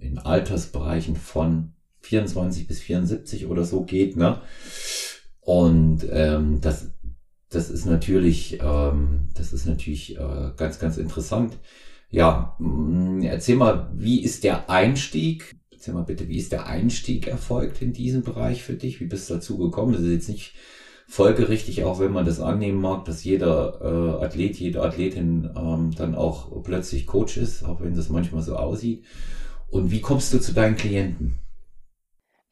[0.00, 4.40] in Altersbereichen von 24 bis 74 oder so geht, ne?
[5.40, 6.92] Und ähm, das,
[7.48, 11.58] das ist natürlich, ähm, das ist natürlich äh, ganz, ganz interessant.
[12.10, 12.56] Ja,
[13.22, 17.92] erzähl mal, wie ist der Einstieg Erzähl mal bitte, wie ist der Einstieg erfolgt in
[17.92, 19.00] diesen Bereich für dich?
[19.00, 19.92] Wie bist du dazu gekommen?
[19.92, 20.54] Das ist jetzt nicht
[21.06, 26.14] folgerichtig, auch wenn man das annehmen mag, dass jeder äh, Athlet, jede Athletin ähm, dann
[26.14, 29.04] auch plötzlich Coach ist, auch wenn das manchmal so aussieht.
[29.68, 31.38] Und wie kommst du zu deinen Klienten?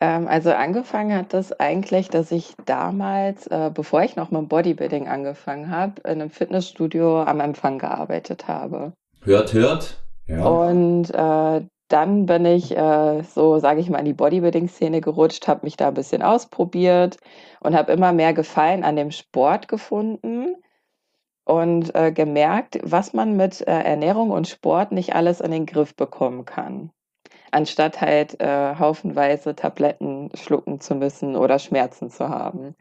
[0.00, 5.08] Ähm, also angefangen hat das eigentlich, dass ich damals, äh, bevor ich noch mit Bodybuilding
[5.08, 8.92] angefangen habe, in einem Fitnessstudio am Empfang gearbeitet habe.
[9.22, 10.04] Hört, hört.
[10.26, 10.44] Ja.
[10.44, 15.64] Und äh, dann bin ich äh, so, sage ich mal, in die Bodybuilding-Szene gerutscht, habe
[15.64, 17.18] mich da ein bisschen ausprobiert
[17.60, 20.56] und habe immer mehr Gefallen an dem Sport gefunden
[21.44, 25.94] und äh, gemerkt, was man mit äh, Ernährung und Sport nicht alles in den Griff
[25.96, 26.90] bekommen kann
[27.52, 32.74] anstatt halt äh, haufenweise Tabletten schlucken zu müssen oder Schmerzen zu haben.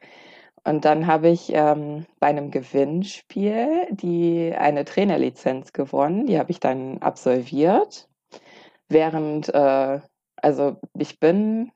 [0.64, 6.28] Und dann habe ich ähm, bei einem Gewinnspiel die eine Trainerlizenz gewonnen.
[6.28, 8.08] Die habe ich dann absolviert.
[8.92, 10.02] Während, äh,
[10.36, 11.72] also ich bin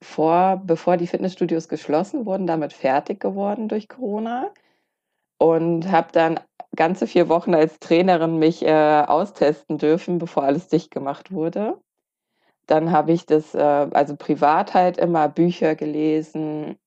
[0.00, 4.52] vor, bevor die Fitnessstudios geschlossen wurden, damit fertig geworden durch Corona
[5.38, 6.38] und habe dann
[6.76, 11.80] ganze vier Wochen als Trainerin mich äh, austesten dürfen, bevor alles dicht gemacht wurde.
[12.66, 16.78] Dann habe ich das, äh, also privat halt immer Bücher gelesen,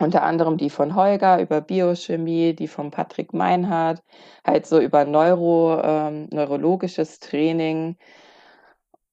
[0.00, 4.02] unter anderem die von Holger über Biochemie, die von Patrick Meinhardt,
[4.46, 7.96] halt so über Neuro, ähm, neurologisches Training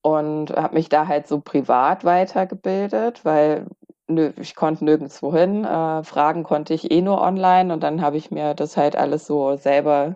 [0.01, 3.67] und habe mich da halt so privat weitergebildet, weil
[4.07, 5.65] nö, ich konnte nirgendwo hin.
[5.65, 9.27] Äh, Fragen konnte ich eh nur online und dann habe ich mir das halt alles
[9.27, 10.15] so selber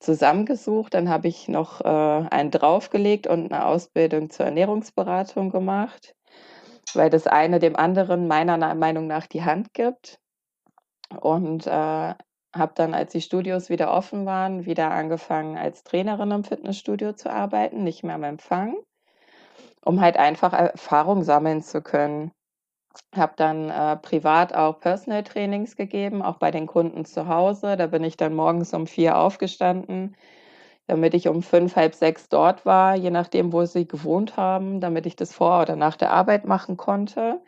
[0.00, 0.94] zusammengesucht.
[0.94, 6.14] Dann habe ich noch äh, einen draufgelegt und eine Ausbildung zur Ernährungsberatung gemacht,
[6.96, 10.18] weil das eine dem anderen meiner Meinung nach die Hand gibt.
[11.20, 12.14] Und äh,
[12.54, 17.30] habe dann, als die Studios wieder offen waren, wieder angefangen als Trainerin im Fitnessstudio zu
[17.30, 18.76] arbeiten, nicht mehr am Empfang,
[19.84, 22.30] um halt einfach Erfahrung sammeln zu können.
[23.14, 27.76] Habe dann äh, privat auch Personal Trainings gegeben, auch bei den Kunden zu Hause.
[27.76, 30.16] Da bin ich dann morgens um vier aufgestanden,
[30.86, 35.06] damit ich um fünf, halb sechs dort war, je nachdem, wo sie gewohnt haben, damit
[35.06, 37.40] ich das vor oder nach der Arbeit machen konnte.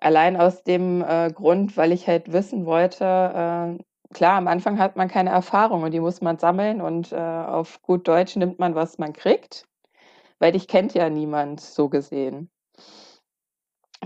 [0.00, 3.82] Allein aus dem äh, Grund, weil ich halt wissen wollte, äh,
[4.14, 7.82] klar, am Anfang hat man keine Erfahrung und die muss man sammeln und äh, auf
[7.82, 9.66] gut Deutsch nimmt man, was man kriegt,
[10.38, 12.50] weil dich kennt ja niemand so gesehen.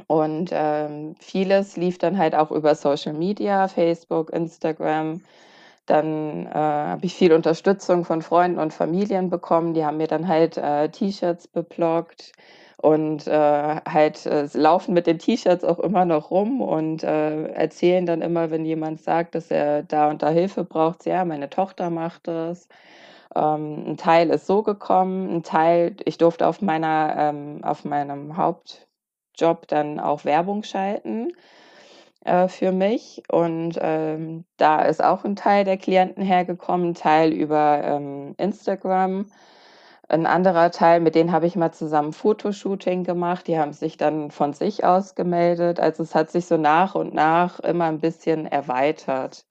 [0.06, 5.22] Und ähm, vieles lief dann halt auch über Social Media, Facebook, Instagram.
[5.86, 9.74] Dann äh, habe ich viel Unterstützung von Freunden und Familien bekommen.
[9.74, 12.32] Die haben mir dann halt äh, T-Shirts bebloggt
[12.78, 18.06] und äh, halt äh, laufen mit den T-Shirts auch immer noch rum und äh, erzählen
[18.06, 21.90] dann immer, wenn jemand sagt, dass er da und da Hilfe braucht, ja, meine Tochter
[21.90, 22.68] macht das.
[23.34, 28.36] Ähm, ein Teil ist so gekommen, ein Teil, ich durfte auf meiner, ähm, auf meinem
[28.36, 28.86] Haupt
[29.36, 31.32] Job dann auch Werbung schalten
[32.24, 33.22] äh, für mich.
[33.30, 39.26] Und ähm, da ist auch ein Teil der Klienten hergekommen, ein Teil über ähm, Instagram.
[40.08, 43.46] Ein anderer Teil, mit denen habe ich mal zusammen Fotoshooting gemacht.
[43.46, 45.80] Die haben sich dann von sich aus gemeldet.
[45.80, 49.46] Also es hat sich so nach und nach immer ein bisschen erweitert.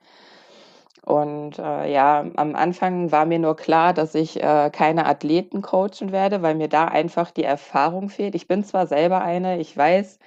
[1.05, 6.11] Und äh, ja, am Anfang war mir nur klar, dass ich äh, keine Athleten coachen
[6.11, 8.35] werde, weil mir da einfach die Erfahrung fehlt.
[8.35, 10.19] Ich bin zwar selber eine, ich weiß,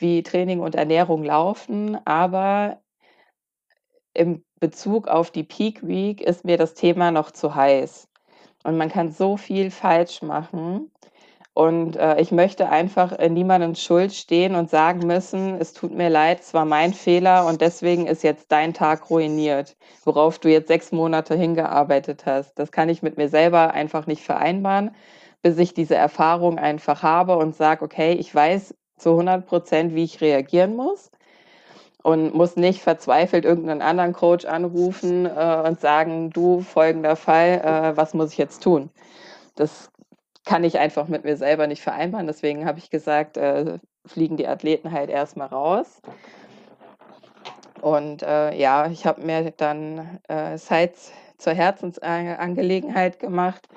[0.00, 2.80] wie Training und Ernährung laufen, aber
[4.14, 8.08] im Bezug auf die Peak Week ist mir das Thema noch zu heiß.
[8.64, 10.90] Und man kann so viel falsch machen.
[11.54, 16.08] Und äh, ich möchte einfach in niemandem Schuld stehen und sagen müssen, es tut mir
[16.08, 20.68] leid, es war mein Fehler und deswegen ist jetzt dein Tag ruiniert, worauf du jetzt
[20.68, 22.58] sechs Monate hingearbeitet hast.
[22.60, 24.94] Das kann ich mit mir selber einfach nicht vereinbaren,
[25.42, 30.04] bis ich diese Erfahrung einfach habe und sage, okay, ich weiß zu 100 Prozent, wie
[30.04, 31.10] ich reagieren muss
[32.02, 37.96] und muss nicht verzweifelt irgendeinen anderen Coach anrufen äh, und sagen, du, folgender Fall, äh,
[37.96, 38.90] was muss ich jetzt tun?
[39.56, 39.90] Das
[40.44, 42.26] kann ich einfach mit mir selber nicht vereinbaren.
[42.26, 46.00] Deswegen habe ich gesagt, äh, fliegen die Athleten halt erstmal raus.
[47.82, 53.68] Und äh, ja, ich habe mir dann äh, Sites zur Herzensangelegenheit gemacht,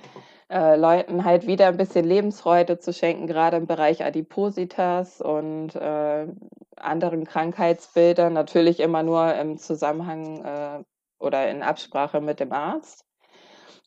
[0.52, 6.28] äh, Leuten halt wieder ein bisschen Lebensfreude zu schenken, gerade im Bereich Adipositas und äh,
[6.76, 10.84] anderen Krankheitsbildern, natürlich immer nur im Zusammenhang äh,
[11.20, 13.06] oder in Absprache mit dem Arzt.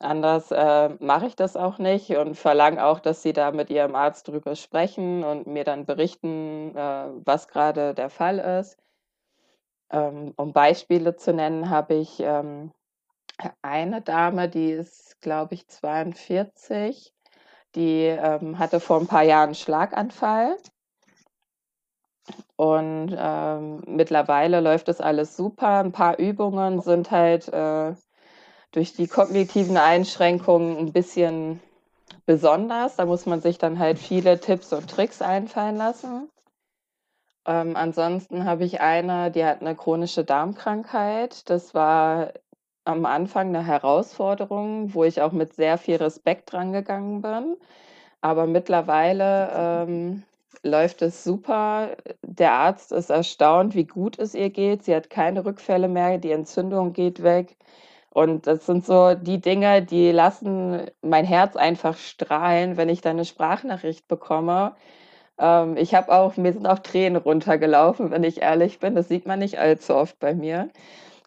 [0.00, 3.94] Anders äh, mache ich das auch nicht und verlange auch, dass sie da mit ihrem
[3.94, 8.78] Arzt drüber sprechen und mir dann berichten, äh, was gerade der Fall ist.
[9.90, 12.72] Ähm, um Beispiele zu nennen, habe ich ähm,
[13.62, 17.12] eine Dame, die ist, glaube ich, 42,
[17.74, 20.56] die ähm, hatte vor ein paar Jahren einen Schlaganfall.
[22.56, 25.80] Und ähm, mittlerweile läuft das alles super.
[25.80, 27.94] Ein paar Übungen sind halt äh,
[28.70, 31.60] durch die kognitiven Einschränkungen ein bisschen
[32.26, 32.96] besonders.
[32.96, 36.28] Da muss man sich dann halt viele Tipps und Tricks einfallen lassen.
[37.46, 41.48] Ähm, ansonsten habe ich eine, die hat eine chronische Darmkrankheit.
[41.50, 42.32] Das war
[42.84, 47.56] am Anfang eine Herausforderung, wo ich auch mit sehr viel Respekt drangegangen bin.
[48.20, 50.22] Aber mittlerweile ähm,
[50.62, 51.96] läuft es super.
[52.22, 54.84] Der Arzt ist erstaunt, wie gut es ihr geht.
[54.84, 57.56] Sie hat keine Rückfälle mehr, die Entzündung geht weg.
[58.10, 63.10] Und das sind so die Dinge, die lassen mein Herz einfach strahlen, wenn ich da
[63.10, 64.76] eine Sprachnachricht bekomme.
[65.38, 68.94] Ähm, ich habe auch mir sind auch Tränen runtergelaufen, wenn ich ehrlich bin.
[68.94, 70.70] Das sieht man nicht allzu oft bei mir.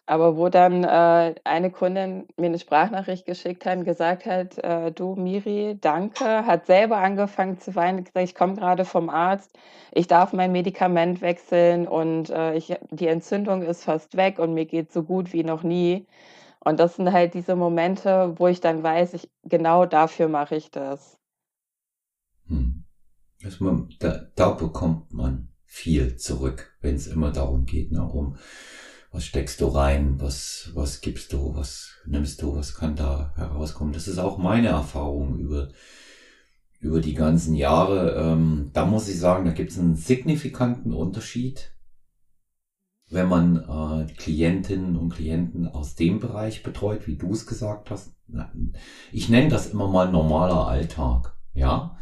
[0.08, 4.90] Aber wo dann äh, eine Kundin mir eine Sprachnachricht geschickt hat und gesagt hat, äh,
[4.90, 9.50] du Miri, danke, hat selber angefangen zu weinen, gesagt, ich komme gerade vom Arzt,
[9.92, 14.64] ich darf mein Medikament wechseln und äh, ich, die Entzündung ist fast weg und mir
[14.64, 16.06] geht so gut wie noch nie.
[16.60, 20.70] Und das sind halt diese Momente, wo ich dann weiß, ich, genau dafür mache ich
[20.70, 21.18] das.
[22.46, 22.84] Hm.
[23.44, 28.38] Also man, da, da bekommt man viel zurück, wenn es immer darum geht, ne, um
[29.10, 33.92] was steckst du rein, was, was gibst du, was nimmst du, was kann da herauskommen.
[33.92, 35.68] Das ist auch meine Erfahrung über,
[36.80, 38.14] über die ganzen Jahre.
[38.16, 41.72] Ähm, da muss ich sagen, da gibt es einen signifikanten Unterschied,
[43.10, 48.14] wenn man äh, Klientinnen und Klienten aus dem Bereich betreut, wie du es gesagt hast.
[49.10, 51.96] Ich nenne das immer mal normaler Alltag, ja.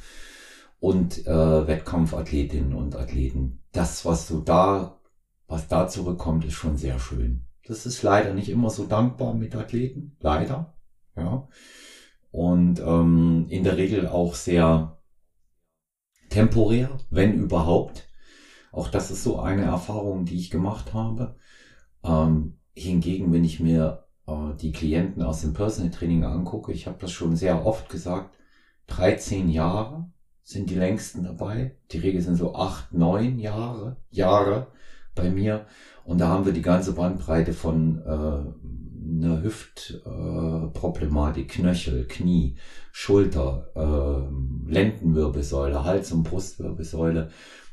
[0.81, 3.63] Und äh, Wettkampfathletinnen und Athleten.
[3.73, 5.01] Das, was du da
[5.47, 7.43] was da zurückkommt, ist schon sehr schön.
[7.67, 10.77] Das ist leider nicht immer so dankbar mit Athleten, leider.
[11.17, 11.49] Ja.
[12.31, 14.99] Und ähm, in der Regel auch sehr
[16.31, 18.09] temporär, wenn überhaupt.
[18.73, 21.37] Auch das ist so eine Erfahrung, die ich gemacht habe.
[22.05, 26.99] Ähm, hingegen, wenn ich mir äh, die Klienten aus dem Personal Training angucke, ich habe
[27.01, 28.37] das schon sehr oft gesagt,
[28.89, 30.11] 13 Jahre
[30.43, 31.77] sind die längsten dabei.
[31.91, 34.69] Die Regel sind so acht, neun Jahre, Jahre
[35.17, 35.67] bei mir.
[36.05, 42.55] Und da haben wir die ganze Bandbreite von äh, einer Hüftproblematik, äh, Knöchel, Knie,
[42.93, 47.31] Schulter, äh, Lendenwirbelsäule, Hals- und Brustwirbelsäule,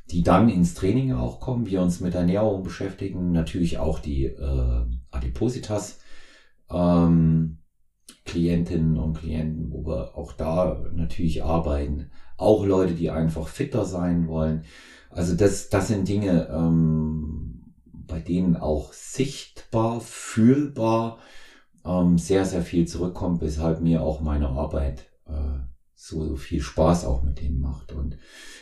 [0.10, 4.86] die dann ins Training auch kommen, wir uns mit Ernährung beschäftigen, natürlich auch die äh,
[5.12, 6.00] Adipositas.
[6.72, 7.60] Ähm,
[8.26, 12.12] Klientinnen und Klienten, wo wir auch da natürlich arbeiten.
[12.38, 14.64] Auch Leute, die einfach fitter sein wollen.
[15.16, 17.74] Also das, das sind Dinge, ähm,
[18.08, 21.20] bei denen auch sichtbar, fühlbar
[21.86, 25.60] ähm, sehr, sehr viel zurückkommt, weshalb mir auch meine Arbeit äh,
[25.96, 27.94] so, so viel Spaß auch mit denen macht.
[27.94, 28.18] Und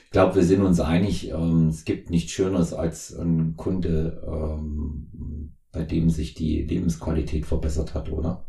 [0.05, 5.55] ich glaube, wir sind uns einig, ähm, es gibt nichts Schöneres als ein Kunde, ähm,
[5.71, 8.45] bei dem sich die Lebensqualität verbessert hat, oder?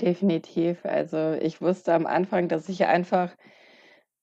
[0.00, 0.84] Definitiv.
[0.84, 3.32] Also ich wusste am Anfang, dass ich einfach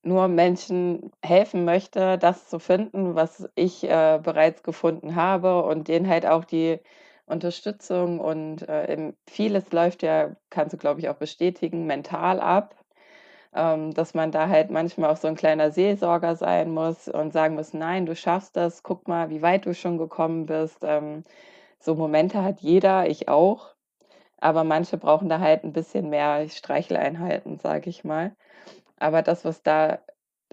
[0.05, 6.07] nur Menschen helfen möchte, das zu finden, was ich äh, bereits gefunden habe und denen
[6.07, 6.79] halt auch die
[7.25, 12.75] Unterstützung und äh, vieles läuft ja, kannst du glaube ich auch bestätigen, mental ab,
[13.55, 17.55] ähm, dass man da halt manchmal auch so ein kleiner Seelsorger sein muss und sagen
[17.55, 20.79] muss, nein, du schaffst das, guck mal, wie weit du schon gekommen bist.
[20.83, 21.23] Ähm,
[21.79, 23.75] so Momente hat jeder, ich auch,
[24.39, 28.35] aber manche brauchen da halt ein bisschen mehr Streicheleinheiten, sage ich mal.
[28.97, 29.99] Aber das, was da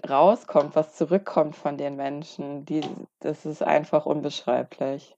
[0.07, 2.81] rauskommt, was zurückkommt von den Menschen, die,
[3.19, 5.15] das ist einfach unbeschreiblich.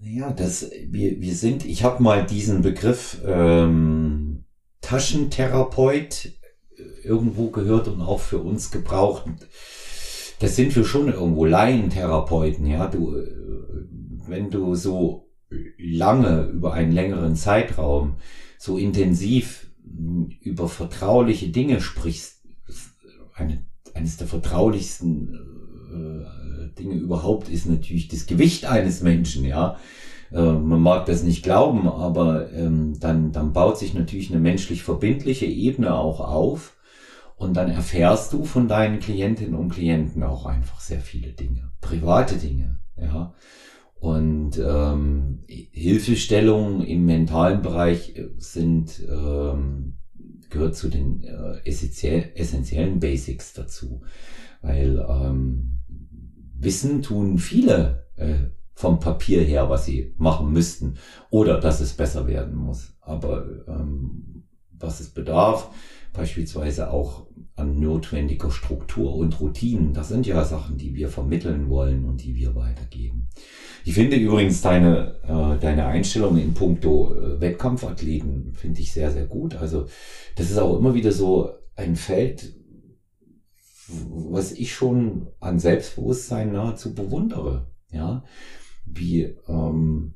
[0.00, 4.44] Ja, das, wir, wir sind, ich habe mal diesen Begriff ähm,
[4.82, 6.26] Taschentherapeut
[6.76, 9.24] äh, irgendwo gehört und auch für uns gebraucht.
[10.40, 12.88] Das sind wir schon irgendwo Laientherapeuten, ja.
[12.88, 13.26] Du, äh,
[14.26, 15.30] wenn du so
[15.78, 18.16] lange über einen längeren Zeitraum
[18.58, 19.70] so intensiv
[20.40, 22.42] über vertrauliche Dinge sprichst,
[23.34, 23.64] eine,
[23.94, 25.34] eines der vertraulichsten
[25.92, 29.76] äh, Dinge überhaupt ist natürlich das Gewicht eines Menschen, ja.
[30.32, 34.82] Äh, man mag das nicht glauben, aber ähm, dann, dann baut sich natürlich eine menschlich
[34.82, 36.76] verbindliche Ebene auch auf
[37.36, 42.36] und dann erfährst du von deinen Klientinnen und Klienten auch einfach sehr viele Dinge, private
[42.36, 43.34] Dinge, ja.
[44.04, 49.94] Und ähm, Hilfestellungen im mentalen Bereich sind ähm,
[50.50, 54.02] gehört zu den äh, essentiellen Basics dazu,
[54.60, 55.78] weil ähm,
[56.54, 60.98] Wissen tun viele äh, vom Papier her, was sie machen müssten
[61.30, 62.92] oder dass es besser werden muss.
[63.00, 65.70] Aber ähm, was es bedarf,
[66.12, 67.26] beispielsweise auch
[67.56, 72.34] an notwendiger Struktur und Routinen, das sind ja Sachen, die wir vermitteln wollen und die
[72.34, 73.30] wir weitergeben.
[73.86, 79.26] Ich finde übrigens deine, äh, deine Einstellung in puncto äh, Wettkampfathleten finde ich sehr, sehr
[79.26, 79.56] gut.
[79.56, 79.86] Also
[80.36, 82.54] das ist auch immer wieder so ein Feld,
[83.88, 87.68] was ich schon an Selbstbewusstsein nahezu bewundere.
[87.90, 88.24] Ja,
[88.86, 90.14] wie ähm,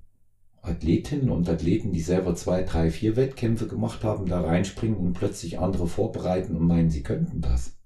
[0.63, 5.59] Athletinnen und Athleten, die selber zwei, drei, vier Wettkämpfe gemacht haben, da reinspringen und plötzlich
[5.59, 7.77] andere vorbereiten und meinen, sie könnten das.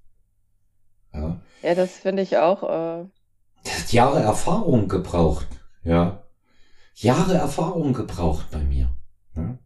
[1.12, 2.62] Ja, ja das finde ich auch.
[2.62, 3.06] Äh...
[3.64, 5.48] Das hat Jahre Erfahrung gebraucht.
[5.84, 6.22] Ja.
[6.94, 8.90] Jahre Erfahrung gebraucht bei mir.
[9.36, 9.58] Ja.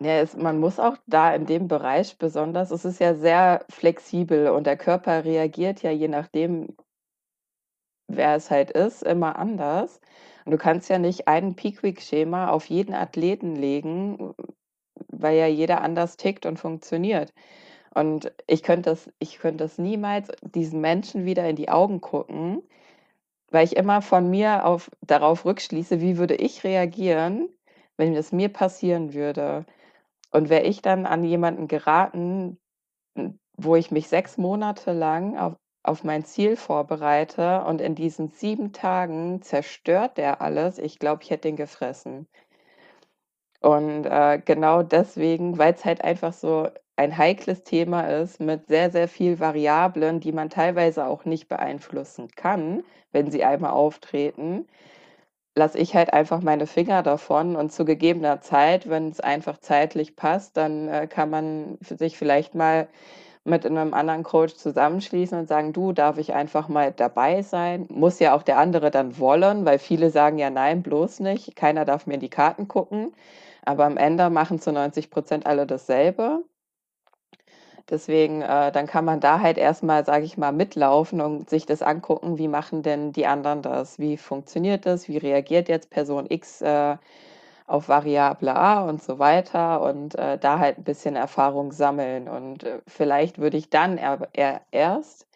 [0.00, 4.48] Ja, es, man muss auch da in dem Bereich besonders, es ist ja sehr flexibel
[4.48, 6.76] und der Körper reagiert ja je nachdem,
[8.08, 10.00] wer es halt ist, immer anders.
[10.44, 14.34] Und du kannst ja nicht ein Peak-Week-Schema auf jeden Athleten legen,
[15.08, 17.32] weil ja jeder anders tickt und funktioniert.
[17.94, 22.62] Und ich könnte das, ich könnte das niemals diesen Menschen wieder in die Augen gucken,
[23.54, 27.48] weil ich immer von mir auf, darauf rückschließe, wie würde ich reagieren,
[27.96, 29.64] wenn das mir passieren würde.
[30.32, 32.58] Und wäre ich dann an jemanden geraten,
[33.56, 38.72] wo ich mich sechs Monate lang auf, auf mein Ziel vorbereite und in diesen sieben
[38.72, 42.26] Tagen zerstört der alles, ich glaube, ich hätte ihn gefressen.
[43.64, 48.90] Und äh, genau deswegen, weil es halt einfach so ein heikles Thema ist mit sehr,
[48.90, 54.66] sehr viel Variablen, die man teilweise auch nicht beeinflussen kann, wenn sie einmal auftreten,
[55.56, 60.16] lasse ich halt einfach meine Finger davon und zu gegebener Zeit, wenn es einfach zeitlich
[60.16, 62.88] passt, dann äh, kann man sich vielleicht mal
[63.44, 67.86] mit einem anderen Coach zusammenschließen und sagen, du, darf ich einfach mal dabei sein?
[67.90, 71.56] Muss ja auch der andere dann wollen, weil viele sagen ja, nein, bloß nicht.
[71.56, 73.14] Keiner darf mir in die Karten gucken.
[73.64, 76.44] Aber am Ende machen zu 90 Prozent alle dasselbe.
[77.90, 81.82] Deswegen, äh, dann kann man da halt erstmal, sage ich mal, mitlaufen und sich das
[81.82, 83.98] angucken, wie machen denn die anderen das?
[83.98, 85.08] Wie funktioniert das?
[85.08, 86.96] Wie reagiert jetzt Person X äh,
[87.66, 92.28] auf Variable A und so weiter und äh, da halt ein bisschen Erfahrung sammeln.
[92.28, 95.26] Und äh, vielleicht würde ich dann er, er erst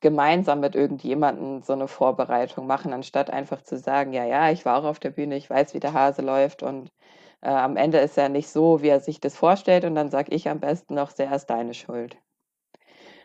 [0.00, 4.78] gemeinsam mit irgendjemandem so eine Vorbereitung machen, anstatt einfach zu sagen, ja, ja, ich war
[4.78, 6.90] auch auf der Bühne, ich weiß, wie der Hase läuft und
[7.42, 10.34] äh, am Ende ist er nicht so, wie er sich das vorstellt und dann sage
[10.34, 12.16] ich am besten noch, sehr ist deine Schuld.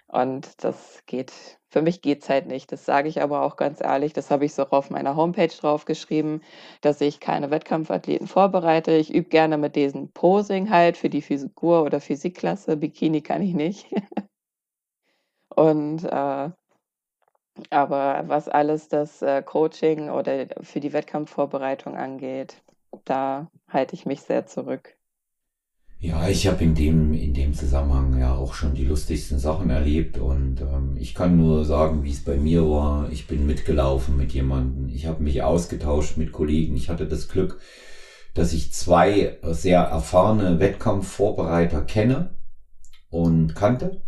[0.08, 1.34] Und das geht,
[1.70, 2.72] für mich geht es halt nicht.
[2.72, 4.14] Das sage ich aber auch ganz ehrlich.
[4.14, 6.42] Das habe ich so auf meiner Homepage draufgeschrieben,
[6.82, 8.94] dass ich keine Wettkampfathleten vorbereite.
[8.94, 12.78] Ich übe gerne mit diesem Posing halt für die Figur- oder Physikklasse.
[12.78, 13.88] Bikini kann ich nicht.
[15.56, 16.52] Und äh,
[17.70, 22.62] aber was alles das äh, Coaching oder für die Wettkampfvorbereitung angeht,
[23.06, 24.98] da halte ich mich sehr zurück.
[26.00, 30.20] Ja, ich habe in dem, in dem Zusammenhang ja auch schon die lustigsten Sachen erlebt
[30.20, 33.10] und ähm, ich kann nur sagen, wie es bei mir war.
[33.12, 36.76] Ich bin mitgelaufen mit jemandem, ich habe mich ausgetauscht mit Kollegen.
[36.76, 37.60] Ich hatte das Glück,
[38.36, 42.36] dass ich zwei sehr erfahrene Wettkampfvorbereiter kenne
[43.10, 44.04] und kannte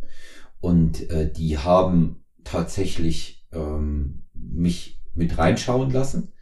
[0.60, 6.34] und äh, die haben tatsächlich ähm, mich mit reinschauen lassen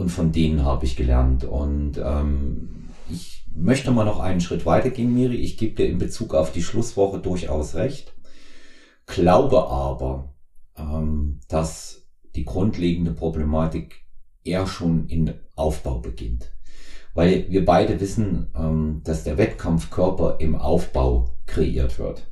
[0.00, 5.12] und von denen habe ich gelernt und ähm, ich möchte mal noch einen Schritt weitergehen,
[5.12, 5.36] Miri.
[5.36, 8.14] Ich gebe dir in Bezug auf die Schlusswoche durchaus recht.
[9.04, 10.32] Glaube aber,
[10.78, 14.06] ähm, dass die grundlegende Problematik
[14.42, 16.50] eher schon in Aufbau beginnt.
[17.12, 22.26] Weil wir beide wissen, ähm, dass der Wettkampfkörper im Aufbau kreiert wird.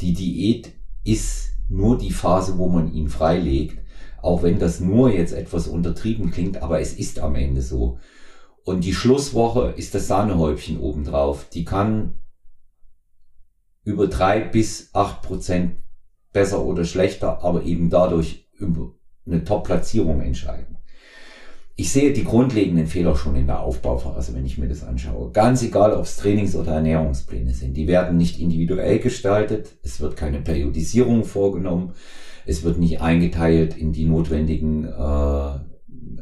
[0.00, 3.79] Die Diät ist nur die Phase, wo man ihn freilegt,
[4.22, 7.98] auch wenn das nur jetzt etwas untertrieben klingt, aber es ist am Ende so.
[8.64, 11.48] Und die Schlusswoche ist das Sahnehäubchen obendrauf.
[11.48, 12.14] Die kann
[13.84, 15.76] über drei bis acht Prozent
[16.32, 18.92] besser oder schlechter, aber eben dadurch über
[19.26, 20.76] eine Top-Platzierung entscheiden.
[21.76, 25.30] Ich sehe die grundlegenden Fehler schon in der Aufbauphase, wenn ich mir das anschaue.
[25.32, 27.74] Ganz egal, ob es Trainings- oder Ernährungspläne sind.
[27.74, 29.78] Die werden nicht individuell gestaltet.
[29.82, 31.94] Es wird keine Periodisierung vorgenommen.
[32.50, 35.58] Es wird nicht eingeteilt in die notwendigen äh,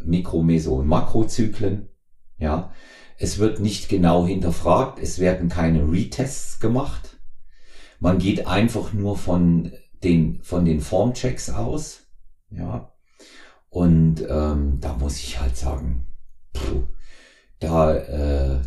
[0.04, 1.88] Mikro-, Meso- und Makrozyklen.
[2.36, 2.70] Ja,
[3.16, 7.18] es wird nicht genau hinterfragt, es werden keine Retests gemacht.
[7.98, 9.72] Man geht einfach nur von
[10.04, 12.10] den, von den Formchecks aus.
[12.50, 12.92] Ja,
[13.70, 16.08] und ähm, da muss ich halt sagen,
[16.54, 16.88] pff,
[17.58, 18.60] da äh,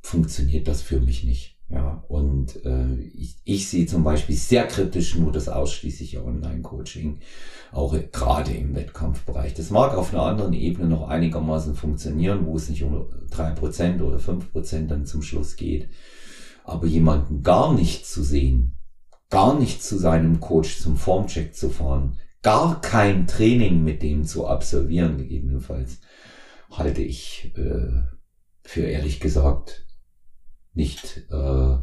[0.00, 1.59] funktioniert das für mich nicht.
[1.72, 7.20] Ja, und äh, ich, ich sehe zum Beispiel sehr kritisch nur das ausschließliche Online-Coaching,
[7.70, 9.54] auch gerade im Wettkampfbereich.
[9.54, 14.02] Das mag auf einer anderen Ebene noch einigermaßen funktionieren, wo es nicht um drei Prozent
[14.02, 15.88] oder fünf Prozent dann zum Schluss geht.
[16.64, 18.76] Aber jemanden gar nicht zu sehen,
[19.28, 24.48] gar nicht zu seinem Coach zum Formcheck zu fahren, gar kein Training mit dem zu
[24.48, 26.00] absolvieren, gegebenenfalls,
[26.68, 28.02] halte ich äh,
[28.62, 29.86] für ehrlich gesagt
[30.74, 31.78] nicht äh,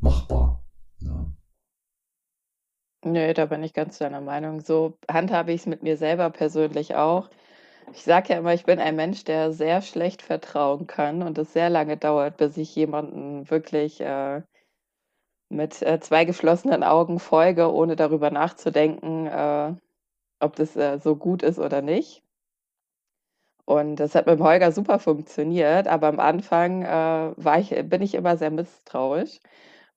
[0.00, 0.62] machbar.
[0.98, 1.26] Ja.
[3.04, 4.60] Nö, da bin ich ganz deiner Meinung.
[4.60, 7.30] So handhabe ich es mit mir selber persönlich auch.
[7.92, 11.52] Ich sage ja immer, ich bin ein Mensch, der sehr schlecht vertrauen kann und es
[11.52, 14.42] sehr lange dauert, bis ich jemanden wirklich äh,
[15.48, 19.74] mit äh, zwei geschlossenen Augen folge, ohne darüber nachzudenken, äh,
[20.40, 22.25] ob das äh, so gut ist oder nicht.
[23.66, 28.00] Und das hat mit dem Holger super funktioniert, aber am Anfang äh, war ich, bin
[28.02, 29.40] ich immer sehr misstrauisch.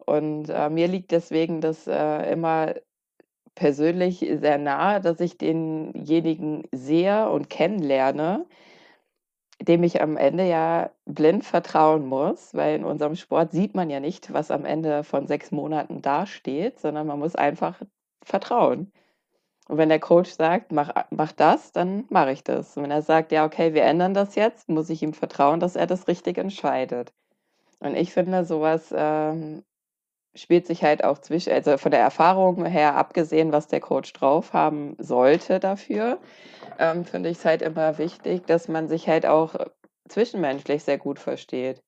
[0.05, 2.76] Und äh, mir liegt deswegen das äh, immer
[3.55, 8.47] persönlich sehr nahe, dass ich denjenigen sehe und kennenlerne,
[9.61, 13.99] dem ich am Ende ja blind vertrauen muss, weil in unserem Sport sieht man ja
[13.99, 17.82] nicht, was am Ende von sechs Monaten dasteht, sondern man muss einfach
[18.24, 18.91] vertrauen.
[19.70, 22.76] Und wenn der Coach sagt, mach, mach das, dann mache ich das.
[22.76, 25.76] Und wenn er sagt, ja, okay, wir ändern das jetzt, muss ich ihm vertrauen, dass
[25.76, 27.13] er das richtig entscheidet.
[27.80, 29.63] Und ich finde, sowas ähm,
[30.34, 34.53] spielt sich halt auch zwischen, also von der Erfahrung her abgesehen, was der Coach drauf
[34.53, 36.17] haben sollte dafür,
[36.80, 39.53] ähm, finde ich es halt immer wichtig, dass man sich halt auch
[40.07, 41.84] zwischenmenschlich sehr gut versteht.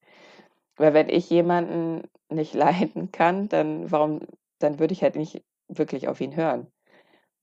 [0.78, 4.20] Weil wenn ich jemanden nicht leiden kann, dann warum,
[4.60, 6.68] dann würde ich halt nicht wirklich auf ihn hören.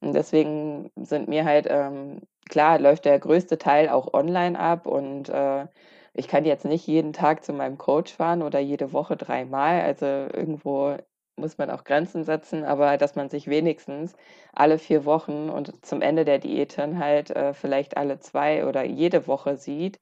[0.01, 5.29] Und deswegen sind mir halt, ähm, klar, läuft der größte Teil auch online ab und
[5.29, 5.67] äh,
[6.15, 9.83] ich kann jetzt nicht jeden Tag zu meinem Coach fahren oder jede Woche dreimal.
[9.83, 10.97] Also irgendwo
[11.37, 14.15] muss man auch Grenzen setzen, aber dass man sich wenigstens
[14.53, 19.27] alle vier Wochen und zum Ende der Diäten halt äh, vielleicht alle zwei oder jede
[19.29, 20.01] Woche sieht,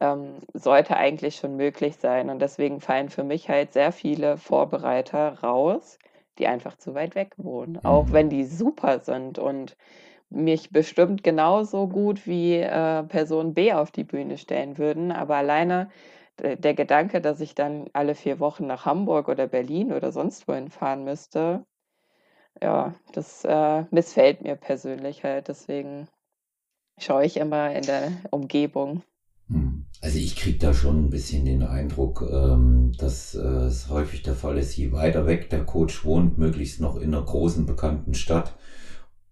[0.00, 2.30] ähm, sollte eigentlich schon möglich sein.
[2.30, 5.98] Und deswegen fallen für mich halt sehr viele Vorbereiter raus,
[6.38, 8.12] die einfach zu weit weg wohnen, auch mhm.
[8.12, 9.76] wenn die super sind und
[10.30, 15.10] mich bestimmt genauso gut wie äh, Person B auf die Bühne stellen würden.
[15.12, 15.90] Aber alleine
[16.40, 20.68] der Gedanke, dass ich dann alle vier Wochen nach Hamburg oder Berlin oder sonst wohin
[20.70, 21.64] fahren müsste,
[22.62, 25.48] ja, das äh, missfällt mir persönlich halt.
[25.48, 26.08] Deswegen
[26.98, 29.02] schaue ich immer in der Umgebung.
[29.48, 29.84] Hm.
[30.00, 34.34] Also ich kriege da schon ein bisschen den Eindruck, ähm, dass äh, es häufig der
[34.34, 38.54] Fall ist, je weiter weg der Coach wohnt, möglichst noch in einer großen bekannten Stadt,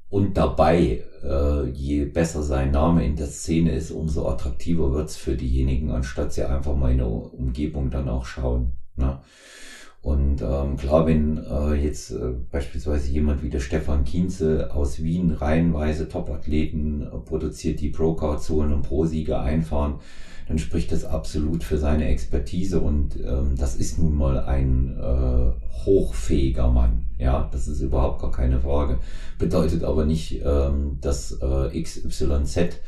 [0.09, 5.37] und dabei, äh, je besser sein Name in der Szene ist, umso attraktiver wird's für
[5.37, 8.73] diejenigen, anstatt sie einfach mal in der Umgebung dann auch schauen.
[8.95, 9.19] Ne?
[10.07, 15.33] Und ähm, klar, wenn äh, jetzt äh, beispielsweise jemand wie der Stefan Kienze aus Wien
[15.33, 19.97] reihenweise Topathleten äh, produziert, die Pro-Cards holen und Pro-Sieger einfahren,
[20.47, 25.85] dann spricht das absolut für seine Expertise und ähm, das ist nun mal ein äh,
[25.85, 27.07] hochfähiger Mann.
[27.19, 29.01] Ja, das ist überhaupt gar keine Frage.
[29.41, 32.79] Bedeutet aber nicht, ähm, dass äh, XYZ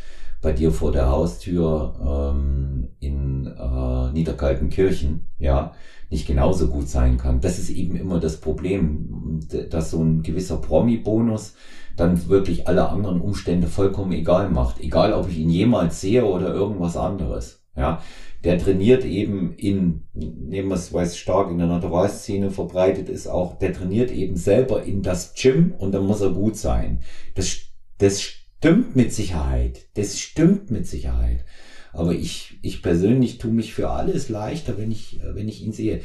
[0.40, 5.72] bei dir vor der Haustür ähm, in äh, Niederkaltenkirchen, ja,
[6.10, 7.40] nicht genauso gut sein kann.
[7.40, 11.54] Das ist eben immer das Problem, dass so ein gewisser Promi-Bonus
[11.96, 14.80] dann wirklich alle anderen Umstände vollkommen egal macht.
[14.80, 17.64] Egal, ob ich ihn jemals sehe oder irgendwas anderes.
[17.76, 18.00] Ja,
[18.44, 23.26] der trainiert eben in, nehmen wir es, weil es stark in der Naturalszene verbreitet ist,
[23.26, 27.00] auch, der trainiert eben selber in das Gym und dann muss er gut sein.
[27.34, 27.56] Das,
[27.98, 29.88] das stimmt mit Sicherheit.
[29.94, 31.44] Das stimmt mit Sicherheit.
[31.92, 36.02] Aber ich, ich persönlich tue mich für alles leichter, wenn ich, wenn ich ihn sehe.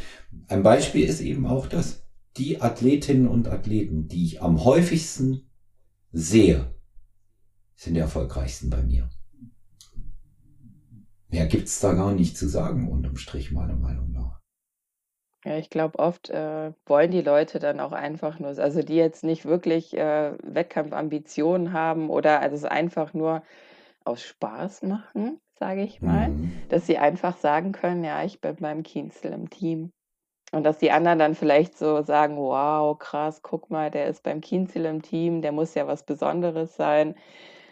[0.47, 2.03] Ein Beispiel ist eben auch das,
[2.37, 5.49] die Athletinnen und Athleten, die ich am häufigsten
[6.11, 6.73] sehe,
[7.75, 9.09] sind die erfolgreichsten bei mir.
[11.27, 14.42] Mehr gibt's da gar nicht zu sagen, unterm Strich meiner Meinung nach.
[15.45, 19.23] Ja, ich glaube, oft äh, wollen die Leute dann auch einfach nur, also die jetzt
[19.23, 23.43] nicht wirklich äh, Wettkampfambitionen haben oder also es einfach nur
[24.05, 26.53] aus Spaß machen, sage ich mal, mhm.
[26.69, 29.91] dass sie einfach sagen können, ja, ich bin beim Kienzel im Team.
[30.53, 34.39] Und dass die anderen dann vielleicht so sagen, wow, krass, guck mal, der ist beim
[34.39, 37.15] Kienzel im Team, der muss ja was Besonderes sein.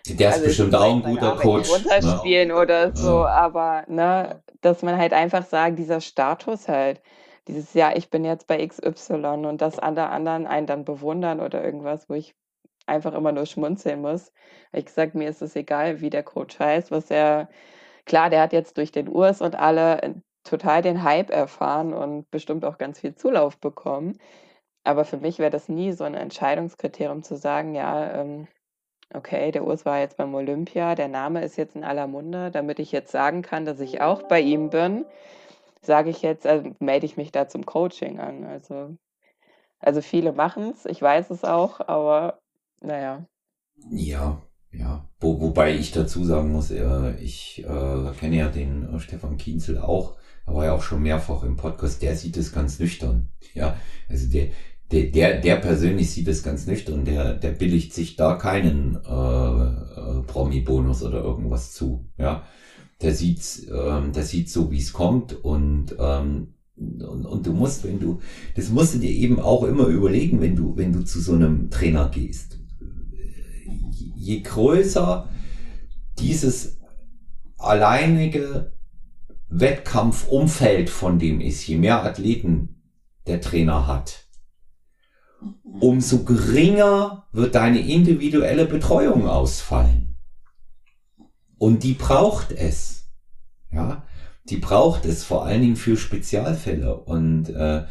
[0.08, 1.70] Der ist also bestimmt auch ein guter Coach.
[1.70, 1.76] Ne?
[1.76, 2.56] Runterspielen ne?
[2.56, 3.28] oder so, ja.
[3.28, 7.02] aber ne, dass man halt einfach sagt, dieser Status halt,
[7.48, 11.64] dieses Jahr, ich bin jetzt bei XY und dass alle anderen einen dann bewundern oder
[11.64, 12.36] irgendwas, wo ich
[12.86, 14.32] einfach immer nur schmunzeln muss.
[14.74, 17.50] Ich sag, mir ist es egal, wie der Coach heißt, was er,
[18.06, 22.66] klar, der hat jetzt durch den Urs und alle total den Hype erfahren und bestimmt
[22.66, 24.18] auch ganz viel Zulauf bekommen.
[24.84, 28.48] Aber für mich wäre das nie so ein Entscheidungskriterium zu sagen, ja, ähm,
[29.14, 32.80] okay, der Urs war jetzt beim Olympia, der Name ist jetzt in aller Munde, damit
[32.80, 35.06] ich jetzt sagen kann, dass ich auch bei ihm bin,
[35.82, 38.44] sage ich jetzt, also melde ich mich da zum Coaching an.
[38.44, 38.98] Also,
[39.80, 42.40] also viele machen es, ich weiß es auch, aber
[42.82, 43.26] naja.
[43.90, 44.42] Ja,
[44.72, 45.10] ja.
[45.20, 49.80] Wo, wobei ich dazu sagen muss, äh, ich äh, kenne ja den äh, Stefan Kienzel
[49.80, 53.30] auch, er war ja auch schon mehrfach im Podcast, der sieht es ganz nüchtern.
[53.54, 53.78] Ja,
[54.10, 54.48] also der,
[54.92, 59.00] der, der, der persönlich sieht es ganz nüchtern, der, der billigt sich da keinen äh,
[59.00, 62.10] äh, Promi-Bonus oder irgendwas zu.
[62.18, 62.44] Ja,
[63.02, 67.84] der sieht, ähm, der sieht so, wie es kommt und ähm, und, und du musst,
[67.84, 68.20] wenn du,
[68.56, 71.70] das musst du dir eben auch immer überlegen, wenn du, wenn du zu so einem
[71.70, 72.58] Trainer gehst.
[74.16, 75.30] Je größer
[76.20, 76.80] dieses
[77.58, 78.74] alleinige
[79.50, 82.82] Wettkampfumfeld von dem ist, je mehr Athleten
[83.28, 84.28] der Trainer hat,
[85.64, 90.11] umso geringer wird deine individuelle Betreuung ausfallen.
[91.62, 93.06] Und die braucht es.
[93.72, 94.02] Ja,
[94.46, 97.84] die braucht es vor allen Dingen für Spezialfälle und äh,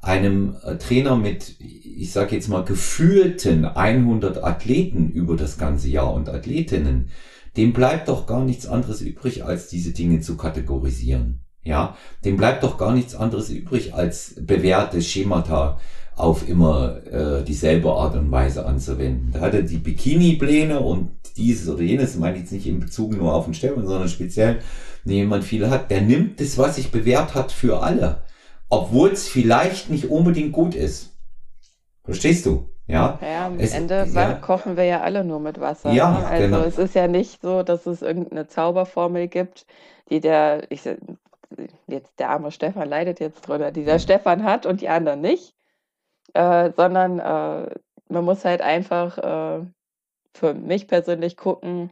[0.00, 6.14] einem äh, Trainer mit, ich sage jetzt mal, gefühlten 100 Athleten über das ganze Jahr
[6.14, 7.10] und Athletinnen,
[7.58, 11.44] dem bleibt doch gar nichts anderes übrig, als diese Dinge zu kategorisieren.
[11.62, 15.78] Ja, dem bleibt doch gar nichts anderes übrig, als bewährte Schemata
[16.18, 19.30] auf immer äh, dieselbe Art und Weise anzuwenden.
[19.32, 23.16] Da hat er die Bikini-Pläne und dieses oder jenes, meine ich jetzt nicht in Bezug
[23.16, 24.58] nur auf den Stefan, sondern speziell
[25.04, 28.22] wenn jemand viele hat, der nimmt das, was sich bewährt hat, für alle.
[28.68, 31.16] Obwohl es vielleicht nicht unbedingt gut ist.
[32.04, 32.68] Verstehst du?
[32.86, 34.34] Ja, ja am es, Ende ja.
[34.34, 35.92] kochen wir ja alle nur mit Wasser.
[35.92, 36.26] Ja, ne?
[36.26, 36.62] Also genau.
[36.62, 39.66] es ist ja nicht so, dass es irgendeine Zauberformel gibt,
[40.10, 40.82] die der, ich,
[41.86, 44.00] jetzt der arme Stefan leidet jetzt drunter, die der mhm.
[44.00, 45.54] Stefan hat und die anderen nicht,
[46.34, 47.74] äh, sondern äh,
[48.08, 49.66] man muss halt einfach äh,
[50.34, 51.90] für mich persönlich gucken,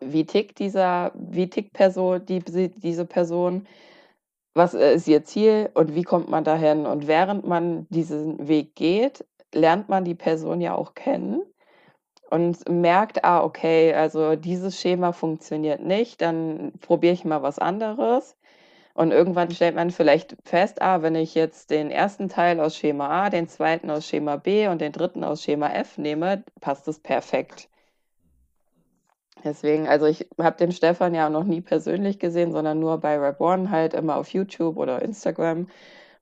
[0.00, 3.66] wie tickt dieser, wie tickt Person, die, diese Person,
[4.54, 6.86] was äh, ist ihr Ziel und wie kommt man dahin?
[6.86, 9.24] Und während man diesen Weg geht,
[9.54, 11.42] lernt man die Person ja auch kennen
[12.30, 18.36] und merkt, ah, okay, also dieses Schema funktioniert nicht, dann probiere ich mal was anderes.
[19.00, 23.08] Und irgendwann stellt man vielleicht fest, ah, wenn ich jetzt den ersten Teil aus Schema
[23.08, 26.98] A, den zweiten aus Schema B und den dritten aus Schema F nehme, passt es
[26.98, 27.70] perfekt.
[29.42, 33.40] Deswegen, also ich habe den Stefan ja noch nie persönlich gesehen, sondern nur bei Rap
[33.40, 35.68] One halt immer auf YouTube oder Instagram.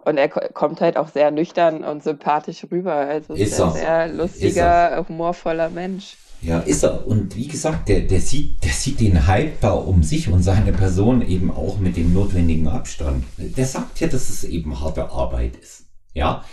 [0.05, 2.95] Und er kommt halt auch sehr nüchtern und sympathisch rüber.
[2.95, 6.17] Also ist, ist ein sehr lustiger, humorvoller Mensch.
[6.41, 7.07] Ja, ist er.
[7.07, 10.73] Und wie gesagt, der, der, sieht, der sieht den Hype da um sich und seine
[10.73, 13.25] Person eben auch mit dem notwendigen Abstand.
[13.39, 15.87] Der sagt ja, dass es eben harte Arbeit ist.
[16.15, 16.45] Ja.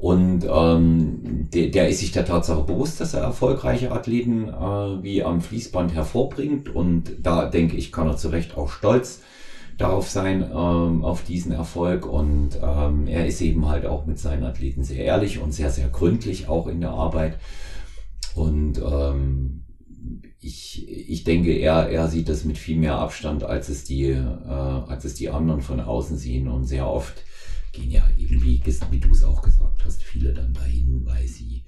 [0.00, 5.24] Und ähm, der, der ist sich der Tatsache bewusst, dass er erfolgreiche Athleten äh, wie
[5.24, 6.68] am Fließband hervorbringt.
[6.68, 9.22] Und da denke ich, kann er zu Recht auch stolz
[9.76, 12.06] darauf sein, ähm, auf diesen Erfolg.
[12.06, 15.88] Und ähm, er ist eben halt auch mit seinen Athleten sehr ehrlich und sehr, sehr
[15.88, 17.38] gründlich auch in der Arbeit.
[18.38, 19.64] Und ähm,
[20.38, 24.16] ich, ich denke, er, er sieht das mit viel mehr Abstand, als es die, äh,
[24.16, 26.46] als es die anderen von außen sehen.
[26.46, 27.24] Und sehr oft
[27.72, 31.64] gehen ja eben, wie, wie du es auch gesagt hast, viele dann dahin, weil sie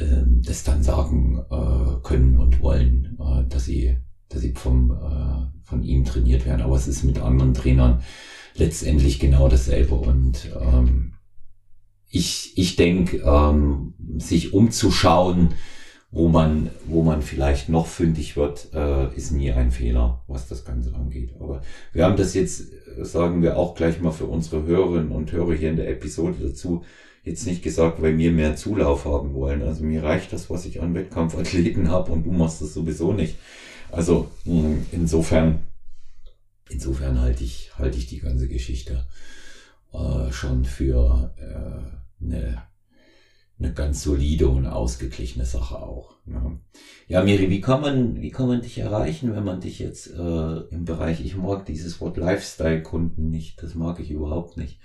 [0.00, 3.96] ähm, das dann sagen äh, können und wollen, äh, dass sie,
[4.28, 6.62] dass sie vom, äh, von ihm trainiert werden.
[6.62, 8.02] Aber es ist mit anderen Trainern
[8.54, 9.96] letztendlich genau dasselbe.
[9.96, 11.11] Und ähm,
[12.12, 15.54] ich, ich denke, ähm, sich umzuschauen,
[16.10, 20.66] wo man, wo man vielleicht noch fündig wird, äh, ist nie ein Fehler, was das
[20.66, 21.34] Ganze angeht.
[21.40, 21.62] Aber
[21.94, 25.54] wir haben das jetzt, äh, sagen wir auch gleich mal für unsere Hörerinnen und Hörer
[25.54, 26.84] hier in der Episode dazu,
[27.24, 29.62] jetzt nicht gesagt, weil wir mehr Zulauf haben wollen.
[29.62, 33.36] Also mir reicht das, was ich an Wettkampfathleten habe und du machst das sowieso nicht.
[33.90, 35.62] Also hm, insofern,
[36.68, 39.06] insofern halte ich, halte ich die ganze Geschichte
[39.94, 42.62] äh, schon für äh, eine
[43.62, 46.16] eine ganz solide und ausgeglichene Sache auch.
[46.26, 46.58] Ja,
[47.06, 50.58] ja Miri, wie kann man, wie kann man dich erreichen, wenn man dich jetzt äh,
[50.70, 54.80] im Bereich, ich mag dieses Wort Lifestyle-Kunden nicht, das mag ich überhaupt nicht.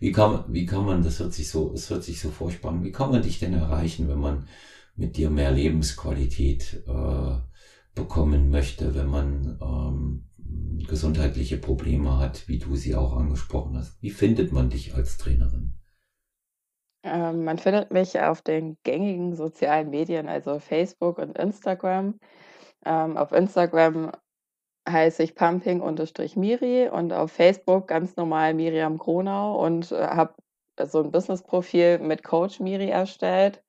[0.00, 2.84] Wie kann, wie kann man, das hört sich so, es hört sich so furchtbar an,
[2.84, 4.48] wie kann man dich denn erreichen, wenn man
[4.96, 7.38] mit dir mehr Lebensqualität äh,
[7.94, 14.00] bekommen möchte, wenn man ähm, gesundheitliche Probleme hat, wie du sie auch angesprochen hast?
[14.02, 15.74] Wie findet man dich als Trainerin?
[17.06, 22.18] Ähm, man findet mich auf den gängigen sozialen Medien, also Facebook und Instagram.
[22.84, 24.10] Ähm, auf Instagram
[24.88, 30.34] heiße ich pumping-miri und auf Facebook ganz normal Miriam Gronau und äh, habe
[30.84, 33.62] so ein Business-Profil mit Coach Miri erstellt.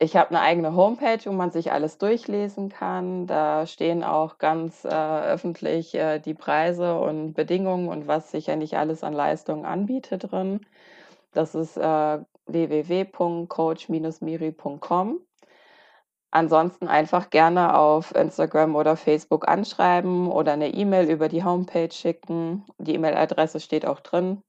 [0.00, 3.28] Ich habe eine eigene Homepage, wo man sich alles durchlesen kann.
[3.28, 8.76] Da stehen auch ganz äh, öffentlich äh, die Preise und Bedingungen und was sich eigentlich
[8.76, 10.66] alles an Leistungen anbietet drin.
[11.32, 15.20] Das ist äh, www.coach-miri.com.
[16.30, 22.64] ansonsten einfach gerne auf Instagram oder Facebook anschreiben oder eine E-Mail über die Homepage schicken.
[22.78, 24.42] Die E-Mail-Adresse steht auch drin.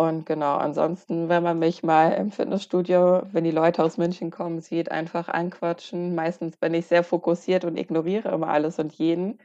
[0.00, 4.62] Und genau, ansonsten, wenn man mich mal im Fitnessstudio, wenn die Leute aus München kommen,
[4.62, 6.14] sieht, einfach anquatschen.
[6.14, 9.38] Meistens bin ich sehr fokussiert und ignoriere immer alles und jeden.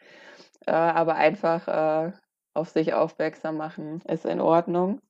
[0.65, 2.11] Äh, aber einfach äh,
[2.53, 5.01] auf sich aufmerksam machen ist in Ordnung.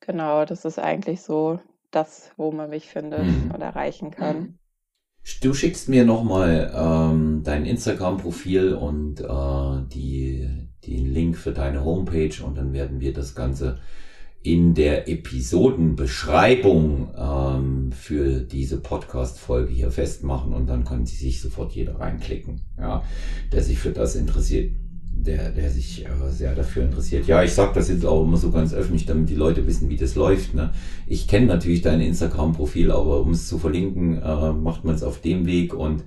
[0.00, 1.58] Genau, das ist eigentlich so
[1.90, 3.50] das, wo man mich findet mhm.
[3.52, 4.58] und erreichen kann.
[5.40, 12.34] Du schickst mir nochmal ähm, dein Instagram-Profil und äh, die, den Link für deine Homepage
[12.44, 13.78] und dann werden wir das Ganze
[14.42, 21.72] in der Episodenbeschreibung ähm, für diese Podcast-Folge hier festmachen und dann kann sie sich sofort
[21.72, 23.02] jeder reinklicken, ja,
[23.50, 24.72] der sich für das interessiert
[25.24, 27.26] der, der sich äh, sehr dafür interessiert.
[27.26, 29.96] Ja, ich sag das jetzt auch immer so ganz öffentlich, damit die Leute wissen, wie
[29.96, 30.54] das läuft.
[30.54, 30.72] Ne?
[31.06, 35.20] Ich kenne natürlich dein Instagram-Profil, aber um es zu verlinken, äh, macht man es auf
[35.20, 36.04] dem Weg und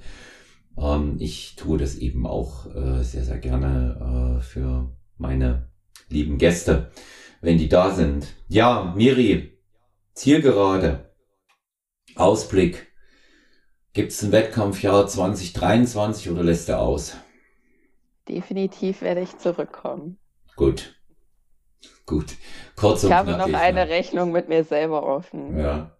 [0.77, 5.69] ähm, ich tue das eben auch äh, sehr, sehr gerne äh, für meine
[6.09, 6.91] lieben Gäste,
[7.41, 8.27] wenn die da sind.
[8.47, 9.59] Ja, Miri,
[10.13, 11.11] Zielgerade,
[12.15, 12.87] Ausblick.
[13.93, 17.17] Gibt es ein Wettkampfjahr 2023 oder lässt er aus?
[18.27, 20.17] Definitiv werde ich zurückkommen.
[20.55, 20.95] Gut.
[22.05, 22.35] Gut.
[22.75, 23.89] Kurz und Ich habe noch eine ne?
[23.89, 25.57] Rechnung mit mir selber offen.
[25.57, 25.91] Ja.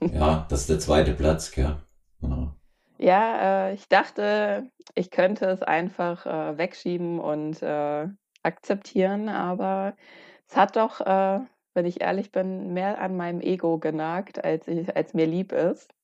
[0.00, 1.76] Ja, das ist der zweite Platz, gell?
[2.20, 2.54] Ja,
[2.98, 8.08] ja äh, ich dachte, ich könnte es einfach äh, wegschieben und äh,
[8.42, 9.94] akzeptieren, aber
[10.48, 11.40] es hat doch, äh,
[11.74, 15.95] wenn ich ehrlich bin, mehr an meinem Ego genagt, als, ich, als mir lieb ist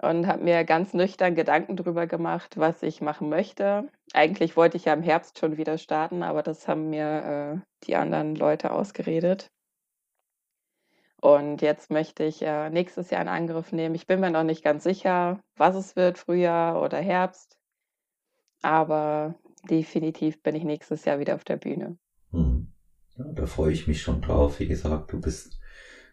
[0.00, 3.88] und habe mir ganz nüchtern Gedanken darüber gemacht, was ich machen möchte.
[4.12, 7.96] Eigentlich wollte ich ja im Herbst schon wieder starten, aber das haben mir äh, die
[7.96, 9.50] anderen Leute ausgeredet.
[11.20, 13.96] Und jetzt möchte ich äh, nächstes Jahr in Angriff nehmen.
[13.96, 17.58] Ich bin mir noch nicht ganz sicher, was es wird, Frühjahr oder Herbst.
[18.62, 19.34] Aber
[19.68, 21.98] definitiv bin ich nächstes Jahr wieder auf der Bühne.
[22.30, 22.72] Hm.
[23.16, 24.60] Ja, da freue ich mich schon drauf.
[24.60, 25.58] Wie gesagt, du bist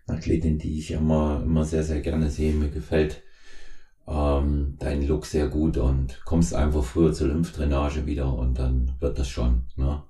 [0.07, 2.53] eine Athletin, die ich immer, immer sehr, sehr gerne sehe.
[2.53, 3.21] Mir gefällt
[4.07, 9.17] ähm, deinen Look sehr gut und kommst einfach früher zur Lymphdrainage wieder und dann wird
[9.19, 9.63] das schon.
[9.75, 10.03] Ne?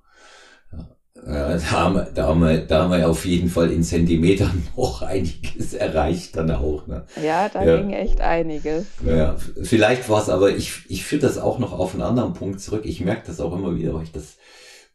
[1.24, 4.68] Ja, da, haben wir, da, haben wir, da haben wir auf jeden Fall in Zentimetern
[4.76, 6.86] noch einiges erreicht dann auch.
[6.86, 7.04] Ne?
[7.24, 7.78] Ja, da ja.
[7.78, 8.84] ging echt einiges.
[9.04, 12.60] Ja, vielleicht war es aber, ich, ich führe das auch noch auf einen anderen Punkt
[12.60, 12.82] zurück.
[12.84, 14.36] Ich merke das auch immer wieder, weil ich das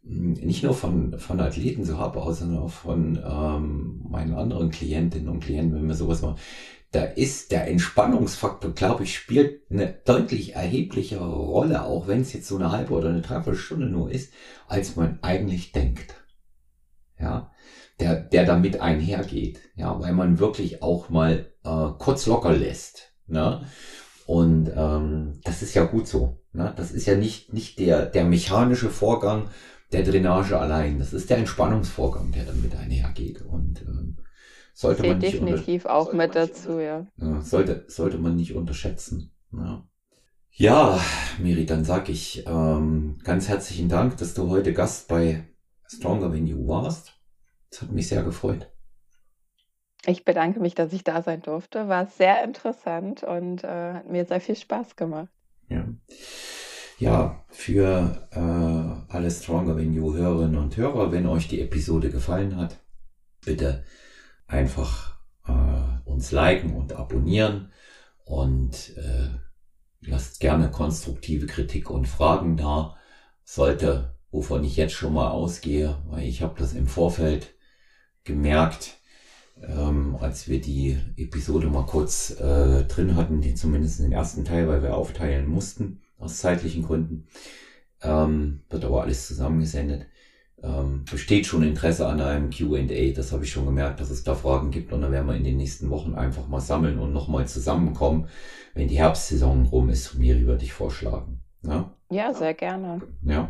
[0.04, 5.42] nicht nur von, von Athleten so habe, sondern auch von ähm, meinen anderen Klientinnen und
[5.42, 6.38] Klienten, wenn wir sowas machen
[6.92, 12.48] da ist der Entspannungsfaktor, glaube ich, spielt eine deutlich erheblichere Rolle, auch wenn es jetzt
[12.48, 14.34] so eine halbe oder eine Dreiviertelstunde nur ist,
[14.68, 16.14] als man eigentlich denkt.
[17.18, 17.52] Ja,
[18.00, 19.62] der, der damit einhergeht.
[19.76, 23.14] Ja, weil man wirklich auch mal äh, kurz locker lässt.
[23.26, 23.66] Ne?
[24.26, 26.42] Und ähm, das ist ja gut so.
[26.52, 26.74] Ne?
[26.76, 29.50] Das ist ja nicht, nicht der, der mechanische Vorgang
[29.92, 31.00] der Drainage allein.
[31.00, 33.42] Das ist der Entspannungsvorgang, der damit einhergeht.
[33.42, 34.18] Und ähm,
[34.74, 37.08] sollte man nicht definitiv auch mit dazu, ja.
[37.18, 37.42] ja.
[37.42, 39.32] Sollte, sollte man nicht unterschätzen.
[39.52, 39.88] Ja.
[40.54, 41.00] Ja,
[41.40, 45.46] Miri, dann sag ich ähm, ganz herzlichen Dank, dass du heute Gast bei
[45.88, 47.14] Stronger Than You warst.
[47.70, 48.70] Das hat mich sehr gefreut.
[50.06, 51.88] Ich bedanke mich, dass ich da sein durfte.
[51.88, 55.30] War sehr interessant und äh, hat mir sehr viel Spaß gemacht.
[55.70, 55.86] Ja,
[57.02, 62.56] ja für äh, alle Stronger Than You Hörerinnen und Hörer, wenn euch die Episode gefallen
[62.56, 62.78] hat,
[63.44, 63.84] bitte
[64.48, 65.18] einfach
[65.48, 67.72] äh, uns liken und abonnieren
[68.26, 69.30] und äh,
[70.02, 72.96] lasst gerne konstruktive Kritik und Fragen da.
[73.44, 77.56] Sollte, wovon ich jetzt schon mal ausgehe, weil ich habe das im Vorfeld
[78.24, 78.98] gemerkt,
[79.62, 84.68] ähm, als wir die Episode mal kurz äh, drin hatten, die zumindest den ersten Teil,
[84.68, 87.28] weil wir aufteilen mussten, aus zeitlichen Gründen,
[88.02, 90.06] ähm, wird aber alles zusammengesendet
[90.64, 92.84] ähm, besteht schon Interesse an einem QA.
[93.16, 94.94] Das habe ich schon gemerkt, dass es da Fragen gibt.
[94.94, 98.28] Und dann werden wir in den nächsten Wochen einfach mal sammeln und nochmal zusammenkommen,
[98.74, 100.16] wenn die Herbstsaison rum ist.
[100.16, 101.40] Miri würde ich vorschlagen.
[101.64, 101.94] Ja?
[102.10, 103.02] ja, sehr gerne.
[103.24, 103.50] Ja.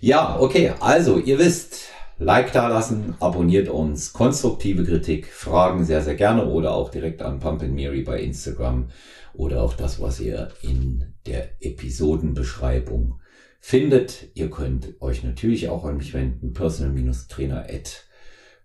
[0.00, 0.72] Ja, okay.
[0.80, 1.88] Also, ihr wisst,
[2.20, 7.38] Like da lassen, abonniert uns, konstruktive Kritik, Fragen sehr, sehr gerne oder auch direkt an
[7.38, 8.88] Pump Mary bei Instagram
[9.38, 13.20] oder auch das, was ihr in der Episodenbeschreibung
[13.60, 14.30] findet.
[14.34, 18.04] Ihr könnt euch natürlich auch an mich wenden, personal-trainer at